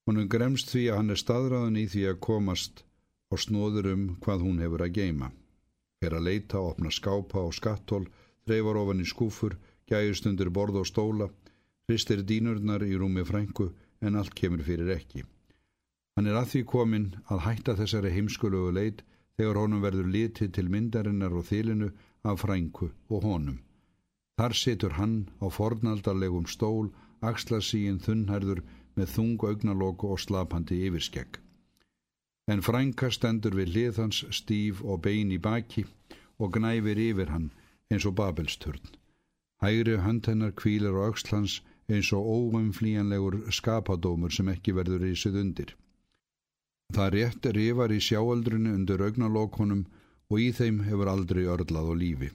Honum 0.09 0.31
gremst 0.33 0.73
því 0.73 0.87
að 0.91 0.97
hann 0.97 1.13
er 1.13 1.21
staðræðan 1.21 1.77
í 1.77 1.85
því 1.93 2.07
að 2.09 2.23
komast 2.25 2.83
og 3.31 3.43
snóður 3.45 3.93
um 3.93 4.07
hvað 4.25 4.47
hún 4.47 4.65
hefur 4.65 4.87
að 4.87 4.97
geima. 4.97 5.31
er 6.01 6.15
að 6.17 6.25
leita, 6.25 6.57
opna 6.57 6.89
skápa 6.89 7.43
og 7.45 7.53
skattól, 7.53 8.07
þreifar 8.47 8.79
ofan 8.83 9.03
í 9.05 9.07
skúfur, 9.13 9.57
gæjust 9.91 10.29
undir 10.31 10.51
borð 10.57 10.81
og 10.83 10.89
stóla, 10.91 11.29
hristir 11.89 12.23
dínurnar 12.31 12.85
í 12.87 12.95
rúmi 13.01 13.25
frængu 13.27 13.71
en 14.01 14.19
allt 14.21 14.35
kemur 14.41 14.63
fyrir 14.69 14.93
ekki. 14.97 15.25
Hann 16.17 16.31
er 16.31 16.39
að 16.41 16.51
því 16.53 16.63
komin 16.73 17.09
að 17.33 17.45
hætta 17.47 17.77
þessari 17.81 18.15
heimskulugu 18.17 18.73
leit 18.79 19.03
þegar 19.37 19.61
honum 19.63 19.85
verður 19.85 20.09
litið 20.15 20.55
til 20.57 20.69
myndarinnar 20.75 21.37
og 21.37 21.47
þilinu 21.51 21.91
af 22.31 22.41
frængu 22.45 22.91
og 23.09 23.29
honum. 23.29 23.61
Þar 24.39 24.57
situr 24.63 24.97
hann 25.01 25.17
á 25.41 25.47
fornaldarlegum 25.53 26.47
stól, 26.47 26.91
axlasíin 27.21 28.01
þunnherður 28.05 28.65
með 28.97 29.15
þung 29.17 29.47
augnalóku 29.51 30.13
og 30.15 30.21
slapandi 30.23 30.81
yfirskegg 30.89 31.41
en 32.51 32.63
frænka 32.67 33.11
stendur 33.15 33.55
við 33.55 33.75
hliðhans 33.75 34.25
stíf 34.35 34.81
og 34.83 35.03
bein 35.07 35.31
í 35.35 35.39
baki 35.43 35.85
og 36.43 36.57
gnæfir 36.57 36.99
yfir 37.05 37.31
hann 37.35 37.51
eins 37.91 38.07
og 38.07 38.15
babelsturn. 38.15 38.81
Hægri 39.63 39.97
hönd 40.01 40.27
hennar 40.27 40.53
kvílar 40.57 40.97
á 40.97 41.03
aukslans 41.11 41.61
eins 41.89 42.13
og 42.13 42.27
óumflíjanlegur 42.35 43.51
skapadómur 43.53 44.33
sem 44.33 44.49
ekki 44.49 44.73
verður 44.73 45.05
sig 45.17 45.35
undir. 45.35 45.75
Það 46.95 47.13
rétt 47.15 47.47
rifar 47.55 47.93
í 47.93 48.01
sjáaldrunu 48.03 48.75
undir 48.75 49.03
augnalókonum 49.07 49.85
og 50.31 50.41
í 50.41 50.51
þeim 50.53 50.81
hefur 50.87 51.11
aldrei 51.11 51.45
örlað 51.45 51.93
og 51.93 52.01
lífi. 52.03 52.31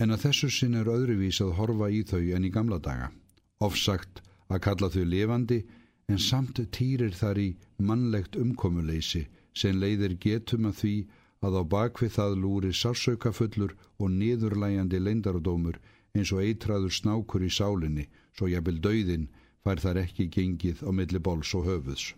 En 0.00 0.10
að 0.10 0.24
þessu 0.26 0.50
sinn 0.50 0.74
er 0.74 0.90
öðruvís 0.90 1.40
að 1.44 1.54
horfa 1.58 1.88
í 1.88 2.02
þau 2.02 2.24
en 2.36 2.44
í 2.44 2.50
gamla 2.50 2.78
daga. 2.78 3.12
Ofsagt 3.60 4.22
að 4.48 4.62
kalla 4.66 4.90
þau 4.90 5.04
lifandi 5.04 5.62
en 6.08 6.18
samt 6.18 6.60
týrir 6.76 7.14
þar 7.16 7.38
í 7.38 7.48
mannlegt 7.78 8.36
umkomuleysi 8.36 9.26
sem 9.54 9.78
leiðir 9.78 10.16
getum 10.20 10.66
að 10.68 10.78
því 10.80 10.94
að 11.42 11.58
á 11.58 11.62
bakvið 11.74 12.12
það 12.16 12.38
lúri 12.42 12.72
sársaukafullur 12.80 13.74
og 13.98 14.10
niðurlæjandi 14.18 15.00
leindardómur 15.02 15.78
eins 16.14 16.32
og 16.34 16.42
eitraður 16.44 16.94
snákur 16.94 17.44
í 17.46 17.50
sálinni 17.50 18.08
svo 18.36 18.48
jafnvel 18.52 18.78
dauðin 18.84 19.28
fær 19.64 19.82
þar 19.82 20.02
ekki 20.04 20.28
gengið 20.36 20.82
á 20.86 20.90
milli 20.94 21.20
bols 21.22 21.52
og 21.58 21.66
höfuðs. 21.68 22.12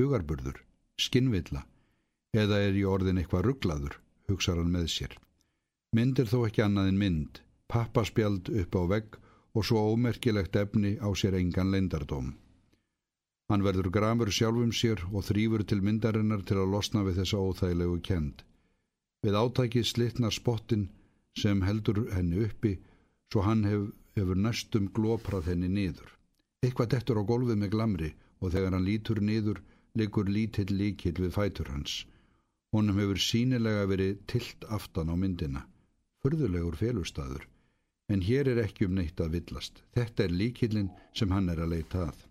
Hugarburður, 0.00 0.60
skinnvilla, 1.00 1.64
eða 2.36 2.60
er 2.66 2.76
í 2.76 2.84
orðin 2.88 3.20
eitthvað 3.20 3.46
rugglaður, 3.48 3.96
hugsaður 4.30 4.62
hann 4.64 4.74
með 4.76 4.86
sér. 4.94 5.16
Mynd 5.96 6.20
er 6.22 6.28
þó 6.30 6.44
ekki 6.46 6.64
annað 6.64 6.92
en 6.92 7.00
mynd, 7.00 7.40
pappaspjald 7.72 8.52
upp 8.62 8.76
á 8.78 8.82
vegg 8.94 9.18
og 9.56 9.66
svo 9.66 9.82
ómerkilegt 9.92 10.56
efni 10.56 10.94
á 11.02 11.08
sér 11.18 11.36
engan 11.40 11.72
leindardóm. 11.74 12.34
Hann 13.50 13.64
verður 13.66 13.88
gramur 13.90 14.30
sjálfum 14.30 14.70
sér 14.70 15.00
og 15.10 15.24
þrýfur 15.26 15.64
til 15.66 15.80
myndarinnar 15.82 16.44
til 16.46 16.60
að 16.62 16.70
losna 16.74 17.00
við 17.02 17.16
þessa 17.18 17.40
óþægilegu 17.42 17.96
kend. 18.06 18.44
Við 19.26 19.38
átækið 19.40 19.88
slitnar 19.90 20.36
spottin 20.36 20.84
sem 21.42 21.64
heldur 21.66 22.04
henni 22.14 22.44
uppi 22.46 22.76
svo 23.32 23.42
hann 23.48 23.64
hef, 23.66 23.88
hefur 24.14 24.38
næstum 24.44 24.86
glóprað 24.94 25.50
henni 25.50 25.72
niður. 25.74 26.14
Eitthvað 26.62 26.92
dettur 26.94 27.18
á 27.18 27.24
golfið 27.26 27.58
með 27.64 27.72
glamri 27.74 28.12
og 28.38 28.54
þegar 28.54 28.78
hann 28.78 28.86
lítur 28.86 29.18
niður 29.18 29.60
likur 29.98 30.30
lítill 30.30 30.70
líkill 30.70 31.18
við 31.18 31.34
fætur 31.34 31.74
hans. 31.74 32.04
Honum 32.70 33.02
hefur 33.02 33.18
sínilega 33.18 33.90
verið 33.90 34.24
tilt 34.30 34.66
aftan 34.70 35.10
á 35.10 35.14
myndina. 35.18 35.66
Förðulegur 36.22 36.78
félustæður. 36.78 37.48
En 38.14 38.22
hér 38.22 38.54
er 38.54 38.62
ekki 38.62 38.86
um 38.86 38.94
neitt 38.94 39.18
að 39.18 39.40
villast. 39.40 39.82
Þetta 39.90 40.28
er 40.28 40.38
líkillin 40.38 40.90
sem 41.18 41.34
hann 41.34 41.50
er 41.50 41.66
að 41.66 41.74
leita 41.74 42.10
að. 42.12 42.29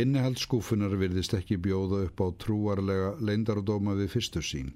Innihaldsskúfunar 0.00 0.94
virðist 0.96 1.34
ekki 1.36 1.58
bjóða 1.60 1.98
upp 2.06 2.20
á 2.24 2.26
trúarlega 2.40 3.08
leindardóma 3.28 3.92
við 3.98 4.14
fyrstu 4.14 4.40
sín. 4.40 4.70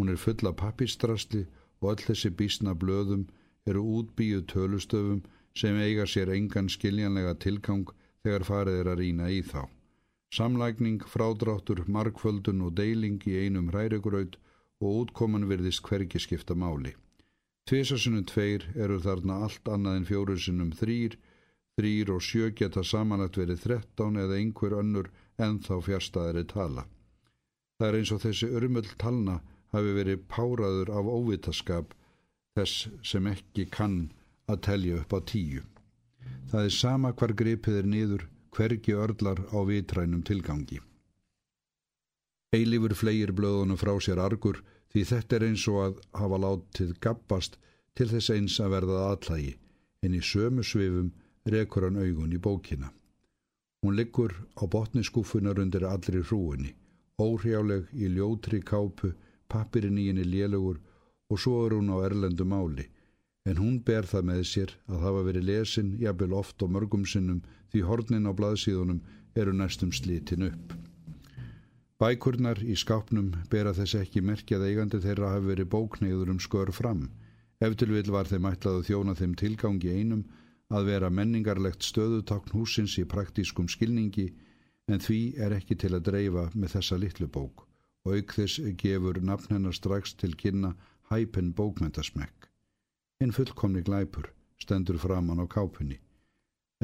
Hún 0.00 0.12
er 0.12 0.16
full 0.16 0.48
af 0.48 0.56
pappistrasli 0.62 1.42
og 1.82 1.90
öll 1.90 2.04
þessi 2.06 2.30
bísna 2.38 2.72
blöðum 2.72 3.26
eru 3.68 3.82
útbíu 3.98 4.40
tölustöfum 4.48 5.20
sem 5.52 5.76
eiga 5.76 6.06
sér 6.08 6.32
engan 6.32 6.72
skiljanlega 6.72 7.34
tilgang 7.44 7.92
þegar 8.24 8.46
farið 8.48 8.78
er 8.80 8.90
að 8.94 8.98
rína 9.02 9.28
í 9.28 9.42
þá. 9.44 9.68
Samlægning, 10.32 11.04
frádráttur, 11.04 11.84
markföldun 11.86 12.64
og 12.64 12.72
deiling 12.80 13.20
í 13.28 13.36
einum 13.44 13.68
hrærigraut 13.74 14.40
og 14.80 15.02
útkoman 15.02 15.44
virðist 15.52 15.84
hverki 15.84 16.18
skipta 16.18 16.56
máli. 16.56 16.96
Tvisasunum 17.68 18.24
tveir 18.32 18.64
eru 18.74 18.96
þarna 19.04 19.42
allt 19.44 19.68
annað 19.68 20.00
en 20.00 20.08
fjórusunum 20.08 20.72
þrýr 20.80 21.20
Þrýr 21.74 22.12
og 22.14 22.22
sjö 22.22 22.50
geta 22.54 22.84
samanlagt 22.86 23.38
verið 23.40 23.62
þrettán 23.64 24.20
eða 24.22 24.38
einhver 24.38 24.76
önnur 24.78 25.10
en 25.42 25.58
þá 25.58 25.74
fjärstaðari 25.88 26.44
tala. 26.52 26.84
Það 27.78 27.88
er 27.88 27.98
eins 27.98 28.12
og 28.14 28.22
þessi 28.22 28.50
örmull 28.60 28.90
talna 29.02 29.40
hafi 29.74 29.94
verið 29.96 30.26
páraður 30.30 30.92
af 30.94 31.10
óvitaskap 31.10 31.94
þess 32.54 32.86
sem 33.02 33.26
ekki 33.26 33.66
kann 33.66 33.98
að 34.46 34.62
telja 34.68 35.00
upp 35.02 35.16
á 35.16 35.20
tíu. 35.26 35.64
Það 36.52 36.68
er 36.68 36.76
sama 36.76 37.10
hvar 37.12 37.34
gripið 37.34 37.80
er 37.80 37.88
niður, 37.90 38.26
hvergi 38.54 38.94
örlar 38.94 39.42
á 39.50 39.58
vitrænum 39.66 40.22
tilgangi. 40.22 40.78
Eilífur 42.54 42.94
flegir 42.94 43.32
blöðunum 43.34 43.80
frá 43.80 43.96
sér 43.98 44.22
argur 44.22 44.60
því 44.94 45.02
þetta 45.10 45.36
er 45.36 45.46
eins 45.48 45.66
og 45.72 45.80
að 45.82 45.96
hafa 46.20 46.38
látið 46.44 46.94
gappast 47.02 47.58
til 47.98 48.06
þess 48.12 48.30
eins 48.30 48.60
að 48.62 48.76
verða 48.76 49.00
aðlægi 49.10 49.56
en 50.06 50.14
í 50.14 50.22
sömu 50.22 50.62
svifum 50.62 51.10
rekur 51.44 51.86
hann 51.88 52.00
augun 52.00 52.32
í 52.32 52.40
bókina. 52.40 52.90
Hún 53.84 53.96
liggur 53.98 54.32
á 54.56 54.64
botniskúfunar 54.64 55.60
undir 55.60 55.84
allri 55.84 56.22
hrúinni, 56.24 56.72
óhrjáleg 57.20 57.90
í 57.92 58.08
ljótri 58.08 58.62
kápu, 58.64 59.12
pappirinn 59.48 59.98
í 60.00 60.08
henni 60.08 60.24
lélugur 60.24 60.80
og 61.28 61.40
svo 61.40 61.66
er 61.66 61.74
hún 61.76 61.92
á 61.92 62.00
erlendu 62.06 62.46
máli, 62.48 62.86
en 63.44 63.60
hún 63.60 63.82
ber 63.84 64.08
það 64.08 64.28
með 64.30 64.42
sér 64.48 64.72
að 64.88 65.04
hafa 65.04 65.26
verið 65.28 65.48
lesin 65.50 65.90
jafnvel 66.00 66.32
oft 66.40 66.62
og 66.64 66.72
mörgum 66.72 67.04
sinnum 67.04 67.42
því 67.72 67.82
hornin 67.88 68.30
á 68.30 68.32
blaðsíðunum 68.32 69.02
eru 69.36 69.52
næstum 69.52 69.92
slitin 69.92 70.46
upp. 70.48 70.72
Bækurnar 72.00 72.58
í 72.64 72.74
skápnum 72.76 73.34
bera 73.52 73.74
þess 73.76 73.98
ekki 74.00 74.22
merkjað 74.24 74.64
eigandi 74.68 74.98
þeirra 75.04 75.34
hafi 75.34 75.50
verið 75.52 75.70
bókneiður 75.74 76.32
um 76.32 76.40
skör 76.40 76.72
fram. 76.72 77.04
Eftir 77.60 77.92
vil 77.92 78.10
var 78.10 78.28
þeim 78.28 78.48
ætlað 78.50 78.80
að 78.80 78.88
þjóna 78.88 79.14
þeim 79.20 79.36
tilgangi 79.40 79.92
einum 79.92 80.24
að 80.72 80.88
vera 80.90 81.10
menningarlegt 81.10 81.84
stöðutákn 81.84 82.54
húsins 82.56 82.96
í 82.98 83.04
praktískum 83.04 83.68
skilningi 83.68 84.30
en 84.88 85.00
því 85.00 85.20
er 85.40 85.54
ekki 85.56 85.76
til 85.80 85.92
að 85.96 86.06
dreifa 86.10 86.48
með 86.54 86.76
þessa 86.76 86.98
litlu 87.00 87.28
bók 87.28 87.66
og 88.04 88.16
auk 88.16 88.34
þess 88.36 88.60
gefur 88.80 89.20
nafn 89.20 89.56
hennar 89.56 89.76
strax 89.76 90.12
til 90.20 90.34
kynna 90.36 90.74
hæpen 91.10 91.52
bókmentasmekk. 91.56 92.48
Einn 93.20 93.32
fullkomni 93.32 93.82
glæpur 93.84 94.30
stendur 94.60 94.98
framann 95.00 95.40
á 95.40 95.46
kápunni. 95.48 95.98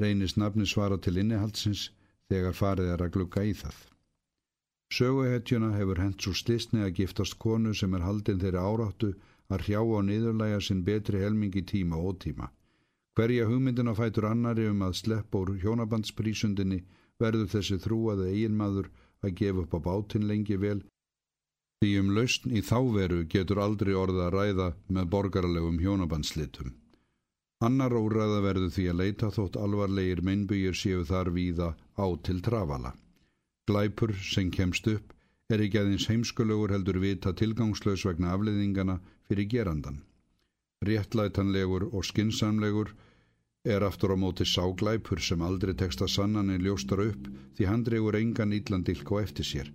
Reynist 0.01 0.39
nafni 0.41 0.67
svara 0.67 0.97
til 0.99 1.19
innihaldsins 1.21 1.91
þegar 2.31 2.57
farið 2.57 2.93
er 2.95 3.05
að 3.05 3.13
glugga 3.17 3.45
í 3.45 3.53
það. 3.63 3.77
Söguhetjuna 4.91 5.75
hefur 5.77 6.01
hent 6.03 6.23
svo 6.23 6.33
slisni 6.35 6.81
að 6.85 6.97
giftast 7.01 7.37
konu 7.43 7.75
sem 7.75 7.93
er 7.95 8.07
haldin 8.07 8.41
þeirri 8.43 8.63
áráttu 8.63 9.11
að 9.51 9.67
hrjá 9.67 9.81
á 9.83 10.01
niðurlæga 10.07 10.61
sinn 10.67 10.83
betri 10.87 11.21
helmingi 11.23 11.63
tíma 11.73 12.01
og 12.01 12.19
tíma. 12.25 12.49
Hverja 13.21 13.45
hugmyndin 13.45 13.91
á 13.93 13.95
fætur 13.99 14.25
annari 14.25 14.63
um 14.73 14.79
að 14.87 14.95
slepp 14.97 15.35
úr 15.37 15.51
hjónabandsprísundinni 15.61 16.79
verður 17.21 17.51
þessi 17.53 17.77
þrúaði 17.85 18.29
eiginmaður 18.31 18.87
að 19.21 19.35
gefa 19.41 19.65
upp 19.65 19.75
á 19.77 19.81
bátinn 19.89 20.25
lengi 20.31 20.57
vel 20.63 20.79
því 21.83 21.91
um 22.01 22.15
lausn 22.17 22.55
í 22.57 22.63
þáveru 22.65 23.19
getur 23.35 23.61
aldrei 23.67 23.93
orða 24.05 24.31
að 24.31 24.33
ræða 24.37 24.71
með 24.97 25.11
borgarlegum 25.17 25.77
hjónabandslitum. 25.85 26.73
Annar 27.69 27.93
óræða 28.01 28.41
verður 28.47 28.73
því 28.79 28.89
að 28.89 29.01
leita 29.03 29.33
þótt 29.37 29.61
alvarlegir 29.67 30.25
meinbyggjur 30.31 30.81
séu 30.85 31.05
þar 31.13 31.35
víða 31.37 31.71
á 31.77 32.07
til 32.25 32.41
trafala. 32.41 32.95
Glæpur 33.69 34.17
sem 34.33 34.49
kemst 34.49 34.89
upp 34.97 35.13
er 35.53 35.61
ekki 35.67 35.83
aðeins 35.83 36.09
heimskulegur 36.09 36.73
heldur 36.73 37.03
vita 37.05 37.37
tilgangslös 37.37 38.09
vegna 38.09 38.33
afleiðingana 38.33 38.97
fyrir 39.29 39.53
gerandan 39.57 40.07
réttlætanlegur 40.89 41.91
og 41.93 42.05
skinsamlegur 42.09 42.95
er 43.65 43.85
aftur 43.85 44.15
á 44.15 44.17
móti 44.17 44.45
ságlæpur 44.49 45.21
sem 45.21 45.43
aldrei 45.43 45.75
teksta 45.75 46.07
sannanir 46.09 46.63
ljóstar 46.65 47.01
upp 47.05 47.27
því 47.57 47.67
hann 47.69 47.85
dregur 47.85 48.17
engan 48.17 48.55
íllandilk 48.57 49.13
og 49.13 49.23
eftir 49.23 49.45
sér. 49.45 49.69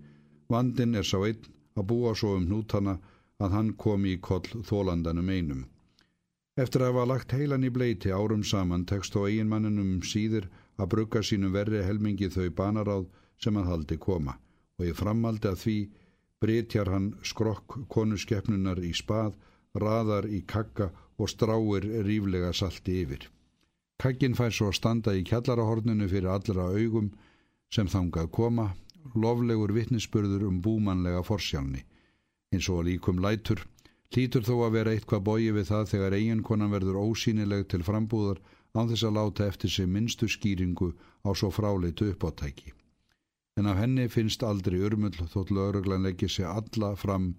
Vandin 0.49 0.95
er 0.95 1.05
sá 1.05 1.19
einn 1.21 1.45
að 1.77 1.87
búa 1.91 2.15
svo 2.15 2.35
um 2.37 2.47
nútana 2.49 2.97
að 3.39 3.53
hann 3.57 3.73
komi 3.73 4.15
í 4.15 4.21
koll 4.27 4.63
þólandanum 4.69 5.29
einum. 5.29 5.65
Eftir 6.57 6.81
að 6.81 6.93
hafa 6.93 7.05
lagt 7.11 7.35
heilan 7.35 7.67
í 7.67 7.69
bleiti 7.69 8.09
árum 8.09 8.43
saman 8.43 8.85
tekst 8.89 9.13
þó 9.13 9.27
eiginmanninum 9.27 10.01
síður 10.01 10.49
að 10.79 10.89
brugga 10.93 11.21
sínum 11.21 11.53
verri 11.53 11.83
helmingi 11.83 12.29
þau 12.31 12.49
banaráð 12.49 13.05
sem 13.43 13.57
að 13.57 13.69
haldi 13.71 13.97
koma 13.97 14.39
og 14.79 14.89
í 14.89 14.93
framaldi 14.95 15.51
að 15.51 15.61
því 15.61 15.77
breytjar 16.41 16.89
hann 16.91 17.11
skrokk 17.23 17.77
konuskeppnunar 17.91 18.81
í 18.81 18.93
spað 18.97 19.35
raðar 19.75 20.25
í 20.31 20.41
kakka 20.47 20.89
og 21.19 21.29
stráir 21.31 21.85
ríflega 22.07 22.51
salti 22.53 23.01
yfir. 23.03 23.29
Kakkin 24.01 24.35
fær 24.35 24.51
svo 24.51 24.71
að 24.71 24.79
standa 24.79 25.13
í 25.15 25.23
kjallarahorninu 25.27 26.07
fyrir 26.11 26.31
allra 26.31 26.71
augum 26.71 27.11
sem 27.73 27.87
þangað 27.87 28.31
koma, 28.31 28.71
loflegur 29.15 29.73
vittnisspörður 29.75 30.47
um 30.49 30.61
búmanlega 30.61 31.23
forsjálni. 31.23 31.85
Eins 32.53 32.69
og 32.69 32.85
líkum 32.87 33.21
lætur 33.23 33.63
Lítur 34.15 34.45
þó 34.47 34.53
að 34.63 34.75
vera 34.77 34.91
eitthvað 34.95 35.23
bói 35.27 35.51
við 35.51 35.65
það 35.67 35.89
þegar 35.91 36.13
eiginkonan 36.15 36.71
verður 36.71 36.99
ósýnileg 37.01 37.65
til 37.71 37.81
frambúðar 37.83 38.37
án 38.71 38.87
þess 38.87 39.03
að 39.07 39.17
láta 39.17 39.47
eftir 39.51 39.73
sig 39.73 39.89
minnstu 39.91 40.29
skýringu 40.31 40.93
á 41.27 41.29
svo 41.35 41.49
fráleitu 41.51 42.07
uppáttæki. 42.13 42.71
En 43.59 43.67
af 43.71 43.79
henni 43.81 44.07
finnst 44.11 44.43
aldrei 44.43 44.79
urmull 44.87 45.19
þótt 45.33 45.51
lauruglan 45.51 46.07
leggir 46.07 46.31
sig 46.31 46.47
alla 46.47 46.93
fram 46.95 47.33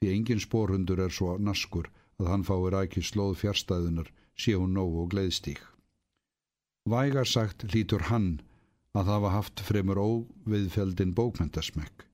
því 0.00 0.14
engin 0.14 0.40
spórhundur 0.40 1.04
er 1.04 1.12
svo 1.12 1.36
naskur 1.36 1.90
að 2.20 2.32
hann 2.32 2.48
fái 2.48 2.72
rækið 2.76 3.08
slóð 3.10 3.36
fjärstæðunar 3.42 4.08
sé 4.36 4.56
hún 4.56 4.72
nóg 4.78 4.96
og 5.04 5.12
gleiðstík. 5.12 5.71
Vægar 6.82 7.28
sagt 7.30 7.62
lítur 7.74 8.08
hann 8.10 8.40
að 8.98 9.10
hafa 9.12 9.30
haft 9.30 9.60
fremur 9.62 10.00
óviðfeldin 10.02 11.14
bókmyndasmekk. 11.14 12.08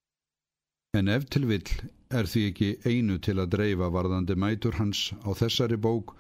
En 0.98 1.08
ef 1.08 1.24
til 1.32 1.46
vill 1.48 1.70
er 2.12 2.28
því 2.28 2.42
ekki 2.50 2.68
einu 2.84 3.16
til 3.18 3.38
að 3.40 3.52
dreifa 3.54 3.88
varðandi 3.94 4.36
mætur 4.36 4.76
hans 4.76 5.12
á 5.24 5.32
þessari 5.40 5.78
bók 5.80 6.14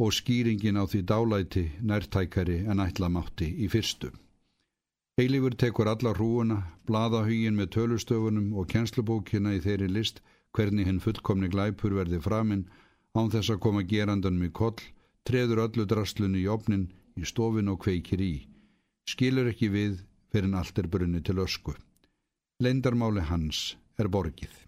og 0.00 0.12
skýringin 0.16 0.80
á 0.80 0.88
því 0.88 1.00
dálæti 1.10 1.64
nærtækari 1.80 2.58
en 2.64 2.80
ætlamátti 2.80 3.48
í 3.64 3.68
fyrstu. 3.72 4.10
Eilífur 5.20 5.54
tekur 5.60 5.90
alla 5.92 6.14
hrúuna, 6.16 6.58
bladahugin 6.88 7.56
með 7.60 7.72
tölustöfunum 7.76 8.54
og 8.56 8.70
kjenslubókina 8.72 9.52
í 9.52 9.60
þeirri 9.60 9.90
list 9.92 10.22
hvernig 10.56 10.88
hinn 10.88 11.00
fullkomni 11.04 11.52
glæpur 11.52 11.92
verði 12.00 12.20
framinn 12.24 12.64
án 13.12 13.28
þess 13.32 13.52
að 13.52 13.62
koma 13.68 13.84
gerandanum 13.84 14.48
í 14.48 14.52
koll, 14.56 14.80
treður 15.28 15.66
öllu 15.66 15.84
drastlunni 15.84 16.40
í 16.40 16.48
opnin, 16.48 16.88
í 17.18 17.26
stofin 17.28 17.70
og 17.72 17.80
kveikir 17.84 18.22
í. 18.22 18.34
Skilur 19.08 19.50
ekki 19.50 19.68
við 19.72 20.00
fyrir 20.32 20.48
en 20.48 20.58
allt 20.60 20.78
er 20.78 20.88
brunni 20.88 21.20
til 21.24 21.40
ösku. 21.42 21.74
Leindarmáli 22.62 23.24
hans 23.28 23.72
er 23.98 24.08
borgið. 24.08 24.61